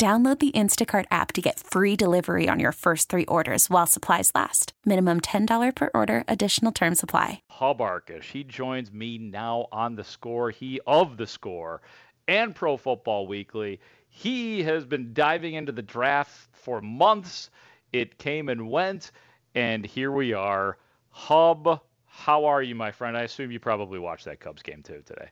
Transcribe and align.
Download 0.00 0.38
the 0.38 0.50
Instacart 0.52 1.04
app 1.10 1.30
to 1.34 1.42
get 1.42 1.60
free 1.60 1.94
delivery 1.94 2.48
on 2.48 2.58
your 2.58 2.72
first 2.72 3.10
three 3.10 3.26
orders 3.26 3.68
while 3.68 3.86
supplies 3.86 4.32
last. 4.34 4.72
Minimum 4.86 5.20
$10 5.20 5.74
per 5.74 5.90
order, 5.92 6.24
additional 6.26 6.72
term 6.72 6.94
supply. 6.94 7.42
Hub 7.50 7.80
Arkush, 7.80 8.24
he 8.24 8.42
joins 8.42 8.90
me 8.90 9.18
now 9.18 9.66
on 9.70 9.96
the 9.96 10.02
score. 10.02 10.48
He 10.48 10.80
of 10.86 11.18
the 11.18 11.26
score 11.26 11.82
and 12.26 12.54
Pro 12.54 12.78
Football 12.78 13.26
Weekly. 13.26 13.78
He 14.08 14.62
has 14.62 14.86
been 14.86 15.12
diving 15.12 15.52
into 15.52 15.70
the 15.70 15.82
draft 15.82 16.48
for 16.50 16.80
months. 16.80 17.50
It 17.92 18.16
came 18.16 18.48
and 18.48 18.70
went, 18.70 19.10
and 19.54 19.84
here 19.84 20.12
we 20.12 20.32
are. 20.32 20.78
Hub, 21.10 21.78
how 22.06 22.46
are 22.46 22.62
you, 22.62 22.74
my 22.74 22.90
friend? 22.90 23.18
I 23.18 23.24
assume 23.24 23.50
you 23.50 23.60
probably 23.60 23.98
watched 23.98 24.24
that 24.24 24.40
Cubs 24.40 24.62
game 24.62 24.82
too 24.82 25.02
today. 25.04 25.28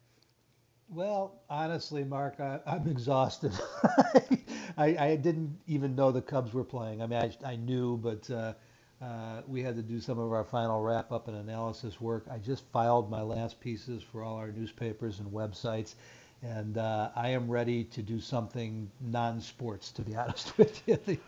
Well, 0.91 1.43
honestly, 1.51 2.03
Mark, 2.03 2.41
I, 2.41 2.61
am 2.67 2.89
exhausted. 2.89 3.53
I, 4.79 4.97
I, 4.99 5.17
didn't 5.17 5.59
even 5.67 5.95
know 5.95 6.11
the 6.11 6.23
Cubs 6.23 6.55
were 6.55 6.65
playing. 6.65 7.03
I 7.03 7.07
mean, 7.07 7.21
I, 7.21 7.51
I 7.51 7.57
knew, 7.57 7.99
but 7.99 8.31
uh, 8.31 8.55
uh, 9.03 9.43
we 9.47 9.63
had 9.63 9.77
to 9.77 9.83
do 9.83 10.01
some 10.01 10.19
of 10.19 10.33
our 10.33 10.45
final 10.45 10.81
wrap 10.81 11.13
up 11.13 11.29
and 11.29 11.37
analysis 11.37 12.01
work. 12.01 12.25
I 12.31 12.39
just 12.39 12.65
filed 12.73 13.11
my 13.11 13.21
last 13.21 13.61
pieces 13.61 14.03
for 14.03 14.23
all 14.23 14.37
our 14.37 14.51
newspapers 14.51 15.21
and 15.21 15.31
websites, 15.31 15.95
and 16.43 16.79
uh, 16.79 17.11
I 17.15 17.29
am 17.29 17.51
ready 17.51 17.85
to 17.85 18.03
do 18.03 18.19
something 18.19 18.91
non-sports. 19.03 19.93
To 19.93 20.03
be 20.03 20.17
honest 20.17 20.57
with 20.57 20.83
you, 20.87 20.97
the, 21.05 21.19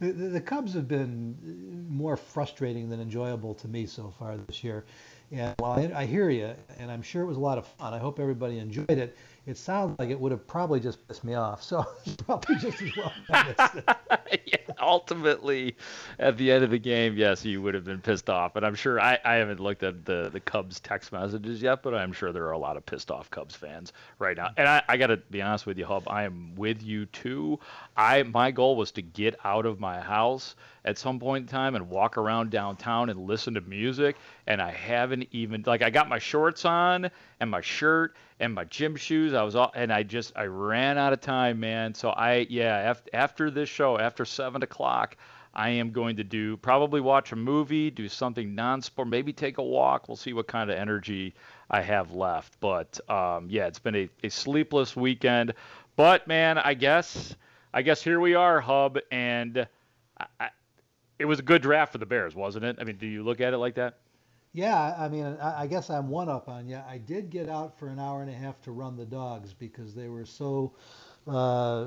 the, 0.00 0.12
the 0.12 0.40
Cubs 0.40 0.74
have 0.74 0.88
been 0.88 1.86
more 1.88 2.16
frustrating 2.16 2.88
than 2.88 3.00
enjoyable 3.00 3.54
to 3.54 3.68
me 3.68 3.86
so 3.86 4.12
far 4.18 4.36
this 4.38 4.64
year. 4.64 4.84
And 5.34 5.52
while 5.58 5.72
I, 5.72 6.02
I 6.02 6.06
hear 6.06 6.30
you, 6.30 6.54
and 6.78 6.92
I'm 6.92 7.02
sure 7.02 7.22
it 7.22 7.26
was 7.26 7.36
a 7.36 7.40
lot 7.40 7.58
of 7.58 7.66
fun, 7.66 7.92
I 7.92 7.98
hope 7.98 8.20
everybody 8.20 8.58
enjoyed 8.58 8.88
it. 8.90 9.16
It 9.46 9.58
sounds 9.58 9.98
like 9.98 10.10
it 10.10 10.18
would 10.18 10.30
have 10.30 10.46
probably 10.46 10.78
just 10.78 11.06
pissed 11.08 11.24
me 11.24 11.34
off. 11.34 11.60
So 11.60 11.84
probably 12.26 12.54
just 12.56 12.80
as 12.80 12.96
well. 12.96 13.12
yeah, 14.46 14.56
ultimately, 14.80 15.76
at 16.18 16.36
the 16.36 16.50
end 16.50 16.64
of 16.64 16.70
the 16.70 16.78
game, 16.78 17.16
yes, 17.16 17.44
you 17.44 17.62
would 17.62 17.74
have 17.74 17.84
been 17.84 18.00
pissed 18.00 18.30
off. 18.30 18.56
And 18.56 18.64
I'm 18.64 18.74
sure 18.74 19.00
I, 19.00 19.18
I 19.24 19.34
haven't 19.34 19.60
looked 19.60 19.82
at 19.82 20.04
the, 20.04 20.30
the 20.32 20.40
Cubs 20.40 20.80
text 20.80 21.12
messages 21.12 21.62
yet, 21.62 21.82
but 21.82 21.94
I'm 21.94 22.12
sure 22.12 22.32
there 22.32 22.46
are 22.46 22.52
a 22.52 22.58
lot 22.58 22.76
of 22.76 22.84
pissed 22.86 23.10
off 23.10 23.30
Cubs 23.30 23.54
fans 23.54 23.92
right 24.18 24.36
now. 24.36 24.50
And 24.56 24.68
I, 24.68 24.82
I 24.88 24.96
got 24.96 25.08
to 25.08 25.16
be 25.16 25.42
honest 25.42 25.66
with 25.66 25.78
you, 25.78 25.86
Hub, 25.86 26.04
I 26.06 26.24
am 26.24 26.54
with 26.54 26.82
you 26.82 27.06
too. 27.06 27.58
I 27.96 28.22
my 28.22 28.50
goal 28.50 28.76
was 28.76 28.90
to 28.92 29.02
get 29.02 29.38
out 29.44 29.66
of 29.66 29.80
my 29.80 30.00
house 30.00 30.56
at 30.84 30.98
some 30.98 31.18
point 31.18 31.42
in 31.42 31.48
time 31.48 31.74
and 31.74 31.88
walk 31.88 32.18
around 32.18 32.50
downtown 32.50 33.08
and 33.08 33.26
listen 33.26 33.54
to 33.54 33.60
music. 33.62 34.16
And 34.46 34.60
I 34.60 34.70
haven't 34.70 35.28
even 35.32 35.62
like 35.66 35.82
I 35.82 35.90
got 35.90 36.08
my 36.08 36.18
shorts 36.18 36.64
on 36.64 37.10
and 37.40 37.50
my 37.50 37.60
shirt 37.60 38.14
and 38.40 38.52
my 38.52 38.64
gym 38.64 38.96
shoes. 38.96 39.32
I 39.32 39.42
was 39.42 39.56
all 39.56 39.72
and 39.74 39.92
I 39.92 40.02
just 40.02 40.32
I 40.36 40.44
ran 40.44 40.98
out 40.98 41.12
of 41.12 41.20
time, 41.20 41.60
man. 41.60 41.94
So 41.94 42.10
I 42.10 42.46
yeah 42.50 42.76
after 42.76 43.10
after 43.14 43.50
this 43.50 43.68
show 43.68 43.98
after 43.98 44.24
seven 44.24 44.62
o'clock. 44.64 45.16
I 45.54 45.68
am 45.68 45.92
going 45.92 46.16
to 46.16 46.24
do 46.24 46.56
probably 46.56 47.00
watch 47.00 47.30
a 47.30 47.36
movie, 47.36 47.88
do 47.88 48.08
something 48.08 48.56
non-sport, 48.56 49.06
maybe 49.06 49.32
take 49.32 49.58
a 49.58 49.62
walk. 49.62 50.08
We'll 50.08 50.16
see 50.16 50.32
what 50.32 50.48
kind 50.48 50.68
of 50.68 50.76
energy 50.76 51.32
I 51.70 51.80
have 51.80 52.12
left. 52.12 52.58
But 52.58 52.98
um, 53.08 53.46
yeah, 53.48 53.68
it's 53.68 53.78
been 53.78 53.94
a, 53.94 54.08
a 54.24 54.30
sleepless 54.30 54.96
weekend. 54.96 55.54
But 55.94 56.26
man, 56.26 56.58
I 56.58 56.74
guess 56.74 57.36
I 57.72 57.82
guess 57.82 58.02
here 58.02 58.18
we 58.20 58.34
are, 58.34 58.60
Hub, 58.60 58.98
and 59.12 59.66
I, 60.40 60.48
it 61.18 61.24
was 61.24 61.38
a 61.38 61.42
good 61.42 61.62
draft 61.62 61.92
for 61.92 61.98
the 61.98 62.06
Bears, 62.06 62.34
wasn't 62.34 62.64
it? 62.64 62.76
I 62.80 62.84
mean, 62.84 62.96
do 62.96 63.06
you 63.06 63.22
look 63.22 63.40
at 63.40 63.52
it 63.52 63.58
like 63.58 63.76
that? 63.76 63.98
Yeah, 64.54 64.94
I 64.96 65.08
mean, 65.08 65.36
I 65.42 65.66
guess 65.66 65.90
I'm 65.90 66.08
one 66.08 66.28
up 66.28 66.48
on 66.48 66.68
you. 66.68 66.80
I 66.88 66.98
did 66.98 67.28
get 67.28 67.48
out 67.48 67.76
for 67.76 67.88
an 67.88 67.98
hour 67.98 68.22
and 68.22 68.30
a 68.30 68.34
half 68.34 68.60
to 68.62 68.70
run 68.70 68.96
the 68.96 69.04
dogs 69.04 69.52
because 69.52 69.96
they 69.96 70.08
were 70.08 70.24
so 70.24 70.72
uh, 71.26 71.86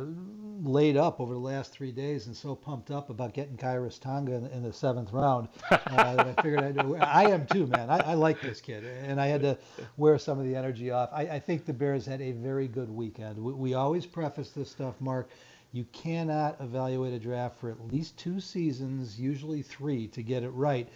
laid 0.64 0.98
up 0.98 1.22
over 1.22 1.34
the 1.34 1.40
last 1.40 1.72
three 1.72 1.94
days 1.94 2.28
and 2.28 2.36
so 2.36 2.56
pumped 2.56 2.92
up 2.92 3.10
about 3.10 3.34
getting 3.34 3.56
Khyiris 3.56 4.02
Tonga 4.02 4.34
in, 4.34 4.48
in 4.48 4.64
the 4.64 4.74
seventh 4.74 5.14
round. 5.14 5.48
Uh, 5.72 6.34
I 6.38 6.42
figured 6.42 6.62
I'd, 6.62 6.78
I 7.02 7.30
am 7.30 7.48
too, 7.48 7.66
man. 7.68 7.90
I, 7.90 8.12
I, 8.12 8.14
like 8.14 8.42
this 8.42 8.62
kid, 8.62 8.84
and 8.84 9.20
I 9.20 9.28
had 9.28 9.42
to 9.42 9.58
wear 9.96 10.20
some 10.20 10.38
of 10.38 10.46
the 10.46 10.56
energy 10.56 10.92
off. 10.92 11.10
I, 11.12 11.22
I 11.22 11.40
think 11.40 11.66
the 11.66 11.74
Bears 11.74 12.06
had 12.06 12.22
a 12.22 12.34
very 12.34 12.68
good 12.68 12.90
weekend. 12.90 13.38
We, 13.38 13.54
we 13.54 13.74
always 13.74 14.06
preface 14.06 14.52
this 14.52 14.70
stuff, 14.70 15.00
Mark 15.00 15.30
you 15.74 15.86
cannot 15.92 16.60
evaluate 16.62 17.14
a 17.14 17.20
draft 17.20 17.60
for 17.60 17.70
at 17.70 17.92
least 17.92 18.18
two 18.18 18.40
seasons, 18.40 19.20
usually 19.20 19.62
three, 19.62 20.08
to 20.08 20.24
get 20.24 20.44
it 20.44 20.50
right. 20.50 20.88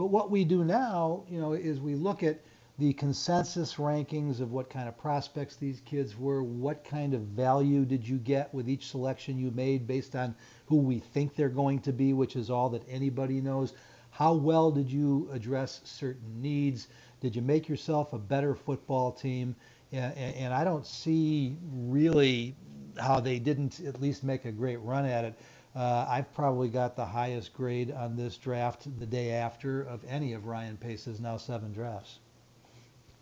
But 0.00 0.06
what 0.06 0.30
we 0.30 0.46
do 0.46 0.64
now, 0.64 1.24
you 1.28 1.38
know, 1.38 1.52
is 1.52 1.78
we 1.78 1.94
look 1.94 2.22
at 2.22 2.40
the 2.78 2.94
consensus 2.94 3.74
rankings 3.74 4.40
of 4.40 4.50
what 4.50 4.70
kind 4.70 4.88
of 4.88 4.96
prospects 4.96 5.56
these 5.56 5.82
kids 5.82 6.16
were, 6.16 6.42
what 6.42 6.84
kind 6.84 7.12
of 7.12 7.20
value 7.20 7.84
did 7.84 8.08
you 8.08 8.16
get 8.16 8.54
with 8.54 8.66
each 8.66 8.86
selection 8.86 9.36
you 9.38 9.50
made 9.50 9.86
based 9.86 10.16
on 10.16 10.34
who 10.64 10.76
we 10.76 11.00
think 11.00 11.36
they're 11.36 11.50
going 11.50 11.80
to 11.80 11.92
be, 11.92 12.14
which 12.14 12.34
is 12.34 12.48
all 12.48 12.70
that 12.70 12.82
anybody 12.88 13.42
knows. 13.42 13.74
How 14.08 14.32
well 14.32 14.70
did 14.70 14.90
you 14.90 15.28
address 15.34 15.82
certain 15.84 16.40
needs? 16.40 16.88
Did 17.20 17.36
you 17.36 17.42
make 17.42 17.68
yourself 17.68 18.14
a 18.14 18.18
better 18.18 18.54
football 18.54 19.12
team? 19.12 19.54
And, 19.92 20.16
and 20.16 20.54
I 20.54 20.64
don't 20.64 20.86
see 20.86 21.58
really 21.74 22.56
how 22.98 23.20
they 23.20 23.38
didn't 23.38 23.80
at 23.80 24.00
least 24.00 24.24
make 24.24 24.44
a 24.44 24.52
great 24.52 24.78
run 24.78 25.04
at 25.04 25.24
it. 25.24 25.34
Uh, 25.74 26.04
I've 26.08 26.32
probably 26.34 26.68
got 26.68 26.96
the 26.96 27.04
highest 27.04 27.52
grade 27.54 27.92
on 27.92 28.16
this 28.16 28.36
draft 28.36 28.88
the 28.98 29.06
day 29.06 29.30
after 29.30 29.82
of 29.82 30.04
any 30.08 30.32
of 30.32 30.46
Ryan 30.46 30.76
Pace's 30.76 31.20
now 31.20 31.36
seven 31.36 31.72
drafts. 31.72 32.18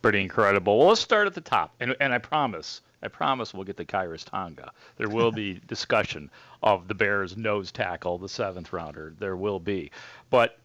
Pretty 0.01 0.21
incredible. 0.21 0.79
Well, 0.79 0.89
let's 0.89 1.01
start 1.01 1.27
at 1.27 1.35
the 1.35 1.41
top, 1.41 1.75
and, 1.81 1.95
and 2.01 2.15
I 2.15 2.19
promise, 2.19 2.81
I 3.03 3.09
promise 3.09 3.53
we'll 3.53 3.65
get 3.65 3.77
to 3.79 3.85
Khyiris 3.85 4.25
Tonga. 4.25 4.73
There 4.97 5.09
will 5.09 5.33
be 5.33 5.61
discussion 5.67 6.31
of 6.63 6.89
the 6.89 6.95
Bears' 6.95 7.37
nose 7.37 7.71
tackle, 7.71 8.17
the 8.17 8.29
seventh 8.29 8.73
rounder. 8.73 9.15
There 9.19 9.37
will 9.37 9.61
be, 9.61 9.91
but 10.31 10.59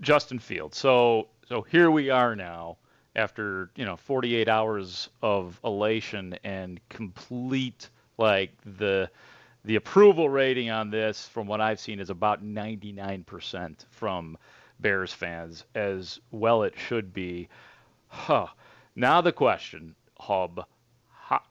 Justin 0.00 0.38
Fields. 0.38 0.76
So, 0.76 1.28
so 1.48 1.62
here 1.62 1.90
we 1.90 2.10
are 2.10 2.36
now 2.36 2.76
after 3.14 3.70
you 3.76 3.84
know 3.84 3.96
48 3.96 4.48
hours 4.48 5.08
of 5.22 5.60
elation 5.64 6.36
and 6.44 6.80
complete 6.88 7.88
like 8.18 8.52
the 8.64 9.10
the 9.64 9.76
approval 9.76 10.28
rating 10.28 10.70
on 10.70 10.90
this, 10.90 11.28
from 11.28 11.46
what 11.46 11.60
I've 11.60 11.78
seen, 11.78 12.00
is 12.00 12.10
about 12.10 12.44
99% 12.44 13.86
from 13.90 14.36
Bears 14.80 15.12
fans, 15.12 15.64
as 15.74 16.20
well 16.32 16.64
it 16.64 16.74
should 16.76 17.12
be. 17.12 17.48
Huh. 18.08 18.48
Now 18.96 19.20
the 19.20 19.32
question, 19.32 19.94
Hub, 20.18 20.66
how, 21.08 21.42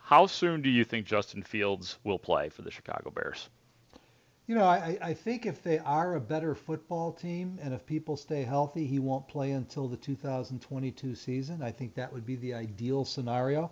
how 0.00 0.26
soon 0.26 0.62
do 0.62 0.70
you 0.70 0.84
think 0.84 1.06
Justin 1.06 1.42
Fields 1.42 1.98
will 2.04 2.18
play 2.18 2.48
for 2.48 2.62
the 2.62 2.70
Chicago 2.70 3.10
Bears? 3.10 3.50
You 4.46 4.54
know, 4.56 4.64
I, 4.64 4.98
I 5.00 5.14
think 5.14 5.46
if 5.46 5.62
they 5.62 5.78
are 5.78 6.16
a 6.16 6.20
better 6.20 6.54
football 6.54 7.12
team 7.12 7.58
and 7.62 7.74
if 7.74 7.86
people 7.86 8.16
stay 8.16 8.42
healthy, 8.42 8.86
he 8.86 8.98
won't 8.98 9.28
play 9.28 9.52
until 9.52 9.86
the 9.86 9.96
2022 9.96 11.14
season. 11.14 11.62
I 11.62 11.70
think 11.70 11.94
that 11.94 12.12
would 12.12 12.26
be 12.26 12.36
the 12.36 12.54
ideal 12.54 13.04
scenario. 13.04 13.70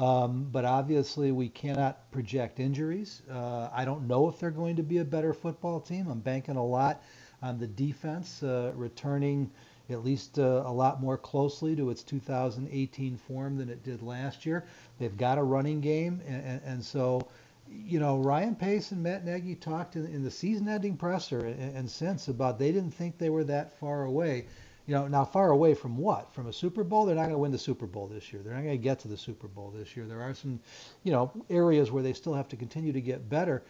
Um, 0.00 0.48
but 0.50 0.64
obviously, 0.64 1.30
we 1.30 1.50
cannot 1.50 2.10
project 2.10 2.58
injuries. 2.58 3.20
Uh, 3.30 3.68
I 3.70 3.84
don't 3.84 4.06
know 4.06 4.28
if 4.28 4.40
they're 4.40 4.50
going 4.50 4.76
to 4.76 4.82
be 4.82 4.96
a 4.98 5.04
better 5.04 5.34
football 5.34 5.78
team. 5.78 6.08
I'm 6.08 6.20
banking 6.20 6.56
a 6.56 6.64
lot 6.64 7.02
on 7.42 7.58
the 7.58 7.66
defense 7.66 8.42
uh, 8.42 8.72
returning 8.74 9.50
at 9.90 10.02
least 10.02 10.38
uh, 10.38 10.62
a 10.64 10.72
lot 10.72 11.02
more 11.02 11.18
closely 11.18 11.76
to 11.76 11.90
its 11.90 12.02
2018 12.02 13.18
form 13.18 13.58
than 13.58 13.68
it 13.68 13.84
did 13.84 14.00
last 14.00 14.46
year. 14.46 14.64
They've 14.98 15.16
got 15.16 15.36
a 15.36 15.42
running 15.42 15.82
game, 15.82 16.22
and, 16.26 16.62
and 16.64 16.82
so 16.82 17.28
you 17.70 18.00
know, 18.00 18.18
Ryan 18.18 18.56
Pace 18.56 18.92
and 18.92 19.02
Matt 19.02 19.26
Nagy 19.26 19.54
talked 19.54 19.96
in, 19.96 20.06
in 20.06 20.24
the 20.24 20.30
season-ending 20.30 20.96
presser 20.96 21.40
and, 21.40 21.76
and, 21.76 21.90
since 21.90 22.28
about 22.28 22.58
they 22.58 22.72
didn't 22.72 22.92
think 22.92 23.18
they 23.18 23.30
were 23.30 23.44
that 23.44 23.78
far 23.78 24.04
away 24.04 24.46
you 24.90 24.96
know, 24.96 25.06
now 25.06 25.24
far 25.24 25.52
away 25.52 25.72
from 25.74 25.96
what? 25.96 26.34
From 26.34 26.48
a 26.48 26.52
Super 26.52 26.82
Bowl? 26.82 27.06
They're 27.06 27.14
not 27.14 27.22
going 27.22 27.34
to 27.34 27.38
win 27.38 27.52
the 27.52 27.58
Super 27.58 27.86
Bowl 27.86 28.08
this 28.08 28.32
year. 28.32 28.42
They're 28.42 28.54
not 28.54 28.64
going 28.64 28.76
to 28.76 28.82
get 28.82 28.98
to 29.00 29.08
the 29.08 29.16
Super 29.16 29.46
Bowl 29.46 29.70
this 29.70 29.96
year. 29.96 30.04
There 30.04 30.20
are 30.20 30.34
some, 30.34 30.58
you 31.04 31.12
know, 31.12 31.30
areas 31.48 31.92
where 31.92 32.02
they 32.02 32.12
still 32.12 32.34
have 32.34 32.48
to 32.48 32.56
continue 32.56 32.92
to 32.92 33.00
get 33.00 33.28
better. 33.28 33.62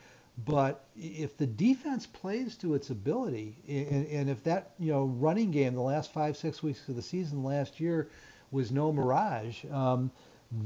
But 0.47 0.87
if 0.97 1.37
the 1.37 1.47
defense 1.47 2.07
plays 2.07 2.57
to 2.57 2.73
its 2.73 2.89
ability, 2.89 3.59
and, 3.69 4.07
and 4.07 4.31
if 4.31 4.43
that 4.45 4.71
you 4.79 4.91
know 4.91 5.05
running 5.05 5.51
game 5.51 5.75
the 5.75 5.83
last 5.83 6.11
five 6.11 6.39
six 6.39 6.63
weeks 6.63 6.89
of 6.89 6.97
the 6.97 7.03
season 7.03 7.45
last 7.45 7.81
year 7.81 8.09
was 8.51 8.73
no 8.73 8.91
mirage, 8.91 9.63
um, 9.71 10.11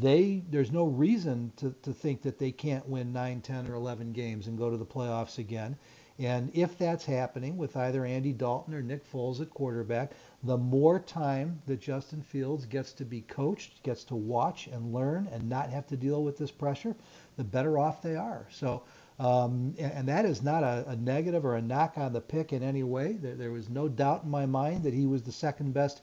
they 0.00 0.44
there's 0.50 0.70
no 0.70 0.84
reason 0.84 1.50
to, 1.56 1.74
to 1.82 1.92
think 1.92 2.22
that 2.22 2.38
they 2.38 2.52
can't 2.52 2.88
win 2.88 3.12
9, 3.12 3.40
10, 3.40 3.66
or 3.66 3.74
11 3.74 4.12
games 4.12 4.46
and 4.46 4.56
go 4.56 4.70
to 4.70 4.76
the 4.76 4.86
playoffs 4.86 5.38
again. 5.38 5.76
And 6.18 6.52
if 6.54 6.78
that's 6.78 7.04
happening 7.04 7.56
with 7.56 7.76
either 7.76 8.04
Andy 8.04 8.32
Dalton 8.32 8.72
or 8.72 8.82
Nick 8.82 9.10
Foles 9.10 9.40
at 9.40 9.50
quarterback, 9.50 10.12
the 10.44 10.56
more 10.56 11.00
time 11.00 11.60
that 11.66 11.80
Justin 11.80 12.22
Fields 12.22 12.66
gets 12.66 12.92
to 12.92 13.04
be 13.04 13.22
coached, 13.22 13.82
gets 13.82 14.04
to 14.04 14.14
watch 14.14 14.68
and 14.68 14.94
learn 14.94 15.28
and 15.32 15.48
not 15.48 15.70
have 15.70 15.88
to 15.88 15.96
deal 15.96 16.22
with 16.22 16.38
this 16.38 16.52
pressure, 16.52 16.94
the 17.36 17.42
better 17.42 17.78
off 17.78 18.00
they 18.00 18.14
are. 18.14 18.46
So, 18.52 18.84
um, 19.18 19.74
and, 19.76 20.08
that 20.08 20.24
is 20.24 20.42
not 20.42 20.62
a, 20.62 20.84
a, 20.88 20.96
negative 20.96 21.44
or 21.44 21.56
a 21.56 21.62
knock 21.62 21.94
on 21.96 22.12
the 22.12 22.20
pick 22.20 22.52
in 22.52 22.62
any 22.62 22.82
way. 22.82 23.12
There, 23.14 23.34
there 23.34 23.52
was 23.52 23.68
no 23.68 23.88
doubt 23.88 24.24
in 24.24 24.30
my 24.30 24.46
mind 24.46 24.84
that 24.84 24.94
he 24.94 25.06
was 25.06 25.22
the 25.22 25.32
second 25.32 25.72
best. 25.72 26.00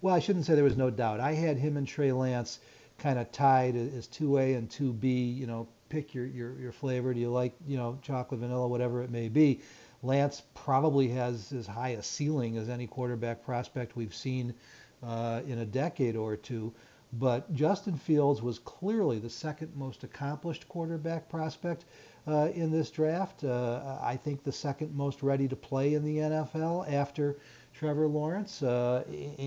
Well, 0.00 0.14
I 0.14 0.20
shouldn't 0.20 0.46
say 0.46 0.54
there 0.54 0.64
was 0.64 0.76
no 0.76 0.90
doubt. 0.90 1.20
I 1.20 1.34
had 1.34 1.56
him 1.56 1.76
and 1.76 1.86
Trey 1.86 2.12
Lance 2.12 2.58
kind 2.98 3.18
of 3.18 3.30
tied 3.32 3.76
as 3.76 4.06
2A 4.08 4.56
and 4.56 4.68
2B, 4.68 5.36
you 5.36 5.46
know, 5.46 5.68
pick 5.92 6.14
your, 6.14 6.24
your, 6.24 6.58
your 6.58 6.72
flavor. 6.72 7.12
Do 7.12 7.20
you 7.20 7.30
like, 7.30 7.52
you 7.66 7.76
know, 7.76 7.98
chocolate, 8.00 8.40
vanilla, 8.40 8.66
whatever 8.66 9.02
it 9.02 9.10
may 9.10 9.28
be? 9.28 9.60
Lance 10.02 10.42
probably 10.54 11.08
has 11.08 11.52
as 11.52 11.66
high 11.66 11.90
a 11.90 12.02
ceiling 12.02 12.56
as 12.56 12.70
any 12.70 12.86
quarterback 12.86 13.44
prospect 13.44 13.94
we've 13.94 14.14
seen 14.14 14.54
uh, 15.02 15.42
in 15.46 15.58
a 15.58 15.66
decade 15.66 16.16
or 16.16 16.34
two. 16.34 16.72
But 17.12 17.52
Justin 17.52 17.98
Fields 17.98 18.40
was 18.40 18.58
clearly 18.58 19.18
the 19.18 19.28
second 19.28 19.76
most 19.76 20.02
accomplished 20.02 20.66
quarterback 20.66 21.28
prospect 21.28 21.84
uh, 22.26 22.48
in 22.54 22.70
this 22.70 22.90
draft. 22.90 23.44
Uh, 23.44 23.98
I 24.00 24.16
think 24.16 24.44
the 24.44 24.52
second 24.52 24.94
most 24.94 25.22
ready 25.22 25.46
to 25.46 25.56
play 25.56 25.92
in 25.92 26.04
the 26.04 26.16
NFL 26.16 26.90
after 26.90 27.36
Trevor 27.74 28.08
Lawrence. 28.08 28.62
Uh, 28.62 29.04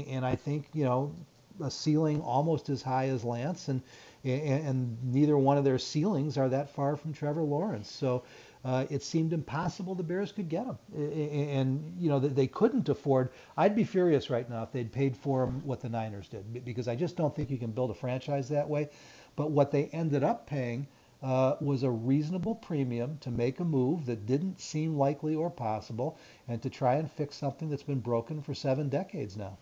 and 0.07 0.23
I 0.23 0.35
think, 0.35 0.69
you 0.73 0.85
know, 0.85 1.15
a 1.59 1.71
ceiling 1.71 2.21
almost 2.21 2.69
as 2.69 2.83
high 2.83 3.07
as 3.07 3.23
Lance. 3.23 3.67
And 3.67 3.81
and, 4.25 4.67
and 4.67 4.97
neither 5.03 5.37
one 5.37 5.57
of 5.57 5.63
their 5.63 5.77
ceilings 5.77 6.37
are 6.37 6.49
that 6.49 6.69
far 6.69 6.95
from 6.95 7.13
Trevor 7.13 7.43
Lawrence. 7.43 7.89
So 7.91 8.23
uh, 8.65 8.85
it 8.89 9.03
seemed 9.03 9.31
impossible 9.31 9.93
the 9.93 10.03
Bears 10.03 10.31
could 10.31 10.49
get 10.49 10.65
him, 10.65 10.77
and 10.95 11.95
you 11.99 12.09
know 12.09 12.19
they 12.19 12.47
couldn't 12.47 12.89
afford. 12.89 13.29
I'd 13.55 13.75
be 13.75 13.83
furious 13.83 14.29
right 14.31 14.49
now 14.49 14.63
if 14.63 14.71
they'd 14.71 14.91
paid 14.91 15.15
for 15.15 15.43
him 15.43 15.61
what 15.65 15.81
the 15.81 15.89
Niners 15.89 16.27
did, 16.27 16.65
because 16.65 16.87
I 16.87 16.95
just 16.95 17.15
don't 17.15 17.35
think 17.35 17.51
you 17.51 17.57
can 17.57 17.71
build 17.71 17.91
a 17.91 17.93
franchise 17.93 18.49
that 18.49 18.67
way. 18.67 18.89
But 19.35 19.51
what 19.51 19.71
they 19.71 19.85
ended 19.85 20.23
up 20.23 20.47
paying 20.47 20.87
uh, 21.21 21.55
was 21.61 21.83
a 21.83 21.89
reasonable 21.91 22.55
premium 22.55 23.17
to 23.19 23.29
make 23.29 23.59
a 23.59 23.63
move 23.63 24.05
that 24.07 24.25
didn't 24.25 24.59
seem 24.59 24.97
likely 24.97 25.35
or 25.35 25.51
possible, 25.51 26.17
and 26.47 26.61
to 26.63 26.69
try 26.69 26.95
and 26.95 27.11
fix 27.11 27.35
something 27.35 27.69
that's 27.69 27.83
been 27.83 27.99
broken 27.99 28.41
for 28.41 28.55
seven 28.55 28.89
decades 28.89 29.37
now. 29.37 29.57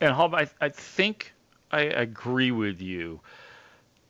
And 0.00 0.12
Hub, 0.12 0.34
I, 0.34 0.48
I 0.60 0.68
think 0.68 1.32
I 1.74 1.80
agree 1.80 2.52
with 2.52 2.80
you 2.80 3.20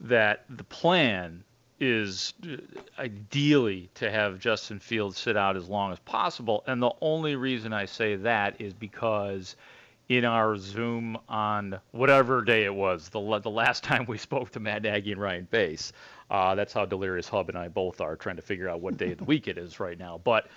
that 0.00 0.44
the 0.50 0.64
plan 0.64 1.44
is 1.80 2.34
uh, 2.46 2.56
ideally 2.98 3.88
to 3.94 4.10
have 4.10 4.38
Justin 4.38 4.78
Fields 4.78 5.18
sit 5.18 5.34
out 5.34 5.56
as 5.56 5.66
long 5.66 5.90
as 5.90 5.98
possible. 6.00 6.62
And 6.66 6.82
the 6.82 6.92
only 7.00 7.36
reason 7.36 7.72
I 7.72 7.86
say 7.86 8.16
that 8.16 8.60
is 8.60 8.74
because 8.74 9.56
in 10.10 10.26
our 10.26 10.58
Zoom 10.58 11.16
on 11.26 11.80
whatever 11.92 12.42
day 12.42 12.64
it 12.64 12.74
was, 12.74 13.08
the, 13.08 13.38
the 13.38 13.50
last 13.50 13.82
time 13.90 14.04
we 14.06 14.18
spoke 14.18 14.50
to 14.50 14.60
Matt 14.60 14.82
Nagy 14.82 15.12
and 15.12 15.20
Ryan 15.20 15.46
Pace, 15.46 15.94
uh, 16.30 16.54
that's 16.54 16.74
how 16.74 16.84
Delirious 16.84 17.30
Hub 17.30 17.48
and 17.48 17.56
I 17.56 17.68
both 17.68 18.02
are 18.02 18.14
trying 18.14 18.36
to 18.36 18.42
figure 18.42 18.68
out 18.68 18.82
what 18.82 18.98
day 18.98 19.12
of 19.12 19.18
the 19.18 19.24
week 19.24 19.48
it 19.48 19.56
is 19.56 19.80
right 19.80 19.98
now. 19.98 20.20
But 20.22 20.48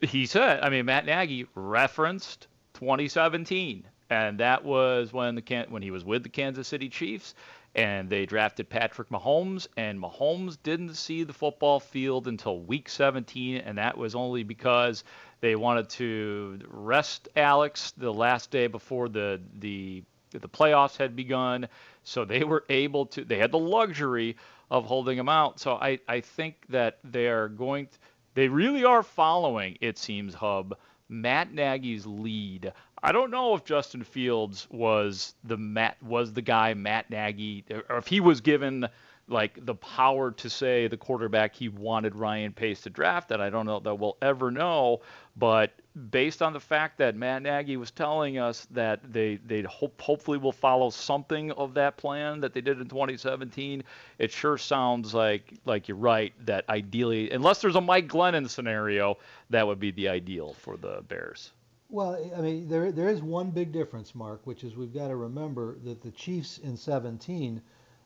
he 0.00 0.24
said, 0.24 0.60
I 0.62 0.70
mean, 0.70 0.86
Matt 0.86 1.04
Nagy 1.04 1.46
referenced 1.54 2.48
2017 2.72 3.84
and 4.10 4.38
that 4.38 4.64
was 4.64 5.12
when 5.12 5.34
the 5.34 5.66
when 5.68 5.82
he 5.82 5.90
was 5.90 6.04
with 6.04 6.22
the 6.22 6.28
Kansas 6.28 6.68
City 6.68 6.88
Chiefs, 6.88 7.34
and 7.74 8.08
they 8.08 8.24
drafted 8.24 8.68
Patrick 8.68 9.10
Mahomes, 9.10 9.66
and 9.76 10.00
Mahomes 10.00 10.56
didn't 10.62 10.94
see 10.94 11.24
the 11.24 11.32
football 11.32 11.80
field 11.80 12.28
until 12.28 12.60
Week 12.60 12.88
17, 12.88 13.58
and 13.58 13.78
that 13.78 13.98
was 13.98 14.14
only 14.14 14.42
because 14.44 15.04
they 15.40 15.56
wanted 15.56 15.88
to 15.90 16.58
rest 16.68 17.28
Alex 17.36 17.92
the 17.96 18.12
last 18.12 18.50
day 18.50 18.66
before 18.66 19.08
the 19.08 19.40
the 19.58 20.02
the 20.30 20.48
playoffs 20.48 20.96
had 20.96 21.16
begun, 21.16 21.68
so 22.02 22.24
they 22.24 22.44
were 22.44 22.64
able 22.68 23.06
to. 23.06 23.24
They 23.24 23.38
had 23.38 23.52
the 23.52 23.58
luxury 23.58 24.36
of 24.70 24.84
holding 24.84 25.18
him 25.18 25.28
out. 25.28 25.60
So 25.60 25.74
I 25.74 25.98
I 26.08 26.20
think 26.20 26.56
that 26.68 26.98
they 27.04 27.28
are 27.28 27.48
going. 27.48 27.86
To, 27.86 27.98
they 28.34 28.48
really 28.48 28.84
are 28.84 29.02
following. 29.02 29.78
It 29.80 29.98
seems 29.98 30.34
Hub 30.34 30.76
Matt 31.08 31.52
Nagy's 31.52 32.06
lead 32.06 32.72
I 33.02 33.12
don't 33.12 33.30
know 33.30 33.54
if 33.54 33.64
Justin 33.64 34.02
Fields 34.02 34.66
was 34.70 35.34
the 35.44 35.56
Matt 35.56 36.02
was 36.02 36.32
the 36.32 36.42
guy 36.42 36.74
Matt 36.74 37.10
Nagy 37.10 37.64
or 37.88 37.98
if 37.98 38.06
he 38.06 38.20
was 38.20 38.40
given 38.40 38.88
like 39.28 39.64
the 39.64 39.74
power 39.74 40.30
to 40.30 40.48
say 40.48 40.86
the 40.86 40.96
quarterback 40.96 41.54
he 41.54 41.68
wanted 41.68 42.14
Ryan 42.14 42.52
Pace 42.52 42.82
to 42.82 42.90
draft 42.90 43.28
that 43.30 43.40
I 43.40 43.50
don't 43.50 43.66
know 43.66 43.80
that 43.80 43.96
we'll 43.96 44.16
ever 44.22 44.50
know. 44.50 45.00
But 45.36 45.72
based 46.10 46.42
on 46.42 46.52
the 46.52 46.60
fact 46.60 46.98
that 46.98 47.16
Matt 47.16 47.42
Nagy 47.42 47.76
was 47.76 47.90
telling 47.90 48.38
us 48.38 48.66
that 48.70 49.00
they 49.12 49.36
they 49.36 49.62
hope 49.62 50.00
hopefully 50.00 50.38
will 50.38 50.52
follow 50.52 50.90
something 50.90 51.50
of 51.52 51.74
that 51.74 51.96
plan 51.96 52.40
that 52.40 52.54
they 52.54 52.60
did 52.60 52.80
in 52.80 52.88
2017 52.88 53.82
it 54.18 54.30
sure 54.30 54.58
sounds 54.58 55.14
like 55.14 55.54
like 55.64 55.88
you're 55.88 55.96
right 55.96 56.34
that 56.44 56.68
ideally 56.68 57.30
unless 57.30 57.60
there's 57.60 57.76
a 57.76 57.80
Mike 57.80 58.08
Glennon 58.08 58.48
scenario 58.48 59.16
that 59.50 59.66
would 59.66 59.80
be 59.80 59.90
the 59.90 60.08
ideal 60.08 60.54
for 60.54 60.76
the 60.76 61.02
Bears 61.08 61.52
well, 61.88 62.18
I 62.36 62.40
mean, 62.40 62.68
there 62.68 62.90
there 62.92 63.08
is 63.08 63.22
one 63.22 63.50
big 63.50 63.72
difference, 63.72 64.14
Mark, 64.14 64.40
which 64.44 64.64
is 64.64 64.76
we've 64.76 64.94
got 64.94 65.08
to 65.08 65.16
remember 65.16 65.76
that 65.84 66.02
the 66.02 66.10
Chiefs 66.10 66.58
in 66.58 66.76
17, 66.76 67.62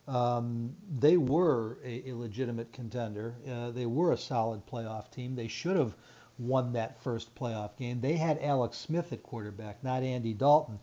um, 0.07 0.75
they 0.99 1.17
were 1.17 1.79
a, 1.85 2.11
a 2.11 2.15
legitimate 2.15 2.73
contender. 2.73 3.35
Uh, 3.49 3.71
they 3.71 3.87
were 3.87 4.13
a 4.13 4.19
solid 4.19 4.67
playoff 4.67 5.11
team. 5.11 5.35
They 5.35 5.49
should 5.49 5.77
have 5.77 5.95
won 6.39 6.73
that 6.73 7.01
first 7.03 7.35
playoff 7.35 7.77
game. 7.77 8.01
They 8.01 8.17
had 8.17 8.39
Alex 8.43 8.77
Smith 8.79 9.13
at 9.13 9.23
quarterback, 9.23 9.83
not 9.85 10.03
Andy 10.03 10.35
Dalton. 10.35 10.79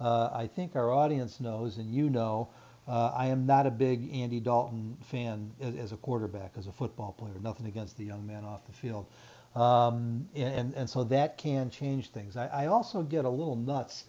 Uh, 0.00 0.30
I 0.32 0.46
think 0.46 0.76
our 0.76 0.92
audience 0.92 1.40
knows, 1.40 1.76
and 1.76 1.92
you 1.92 2.08
know, 2.08 2.48
uh, 2.88 3.12
I 3.14 3.26
am 3.26 3.46
not 3.46 3.66
a 3.66 3.70
big 3.70 4.12
Andy 4.14 4.40
Dalton 4.40 4.96
fan 5.02 5.52
as, 5.60 5.76
as, 5.76 5.92
a 5.92 5.96
quarterback, 5.96 6.52
as 6.56 6.66
a 6.66 6.72
football 6.72 7.12
player. 7.12 7.34
Nothing 7.42 7.66
against 7.66 7.98
the 7.98 8.04
young 8.04 8.26
man 8.26 8.44
off 8.44 8.64
the 8.64 8.72
field. 8.72 9.06
Um, 9.54 10.28
and, 10.36 10.74
and 10.74 10.88
so 10.88 11.04
that 11.04 11.36
can 11.36 11.70
change 11.70 12.10
things. 12.10 12.36
I, 12.36 12.46
I 12.46 12.66
also 12.66 13.02
get 13.02 13.24
a 13.24 13.28
little 13.28 13.56
nuts 13.56 14.04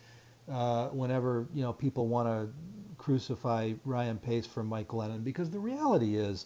uh, 0.52 0.88
whenever 0.90 1.48
you 1.54 1.62
know 1.64 1.74
people 1.74 2.08
want 2.08 2.28
to 2.28 2.54
crucify 2.98 3.74
Ryan 3.84 4.20
Pace 4.20 4.46
for 4.46 4.64
Mike 4.64 4.90
Glennon 4.90 5.24
because 5.24 5.50
the 5.50 5.60
reality 5.60 6.16
is 6.16 6.46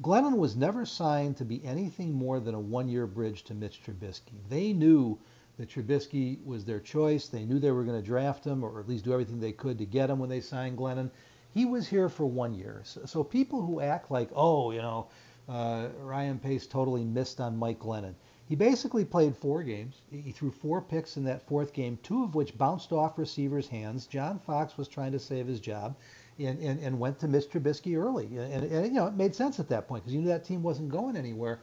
Glennon 0.00 0.36
was 0.36 0.56
never 0.56 0.84
signed 0.84 1.36
to 1.36 1.44
be 1.44 1.64
anything 1.64 2.12
more 2.12 2.40
than 2.40 2.54
a 2.54 2.60
one-year 2.60 3.06
bridge 3.06 3.44
to 3.44 3.54
Mitch 3.54 3.80
Trubisky. 3.84 4.32
They 4.48 4.72
knew 4.72 5.18
that 5.58 5.68
Trubisky 5.68 6.44
was 6.44 6.64
their 6.64 6.80
choice. 6.80 7.28
They 7.28 7.44
knew 7.44 7.58
they 7.58 7.70
were 7.70 7.84
going 7.84 8.00
to 8.00 8.06
draft 8.06 8.44
him 8.44 8.64
or 8.64 8.80
at 8.80 8.88
least 8.88 9.04
do 9.04 9.12
everything 9.12 9.38
they 9.38 9.52
could 9.52 9.78
to 9.78 9.84
get 9.84 10.10
him 10.10 10.18
when 10.18 10.30
they 10.30 10.40
signed 10.40 10.78
Glennon. 10.78 11.10
He 11.52 11.66
was 11.66 11.86
here 11.86 12.08
for 12.08 12.24
one 12.24 12.54
year. 12.54 12.80
So, 12.84 13.04
so 13.04 13.22
people 13.22 13.60
who 13.64 13.80
act 13.80 14.10
like, 14.10 14.30
oh, 14.34 14.72
you 14.72 14.80
know, 14.80 15.08
uh, 15.48 15.88
Ryan 16.00 16.38
Pace 16.38 16.66
totally 16.66 17.04
missed 17.04 17.40
on 17.40 17.58
Mike 17.58 17.78
Glennon. 17.78 18.14
He 18.52 18.56
basically 18.56 19.06
played 19.06 19.34
four 19.34 19.62
games. 19.62 20.02
He 20.10 20.30
threw 20.30 20.50
four 20.50 20.82
picks 20.82 21.16
in 21.16 21.24
that 21.24 21.40
fourth 21.40 21.72
game, 21.72 21.98
two 22.02 22.22
of 22.22 22.34
which 22.34 22.58
bounced 22.58 22.92
off 22.92 23.18
receivers' 23.18 23.66
hands. 23.66 24.06
John 24.06 24.38
Fox 24.38 24.76
was 24.76 24.88
trying 24.88 25.12
to 25.12 25.18
save 25.18 25.46
his 25.46 25.58
job 25.58 25.96
and, 26.38 26.58
and, 26.58 26.78
and 26.80 27.00
went 27.00 27.18
to 27.20 27.28
Mitch 27.28 27.48
Trubisky 27.48 27.96
early. 27.96 28.26
And, 28.36 28.64
and, 28.64 28.86
you 28.88 28.92
know, 28.92 29.06
it 29.06 29.14
made 29.14 29.34
sense 29.34 29.58
at 29.58 29.70
that 29.70 29.88
point 29.88 30.04
because 30.04 30.12
you 30.12 30.20
knew 30.20 30.28
that 30.28 30.44
team 30.44 30.62
wasn't 30.62 30.90
going 30.90 31.16
anywhere. 31.16 31.60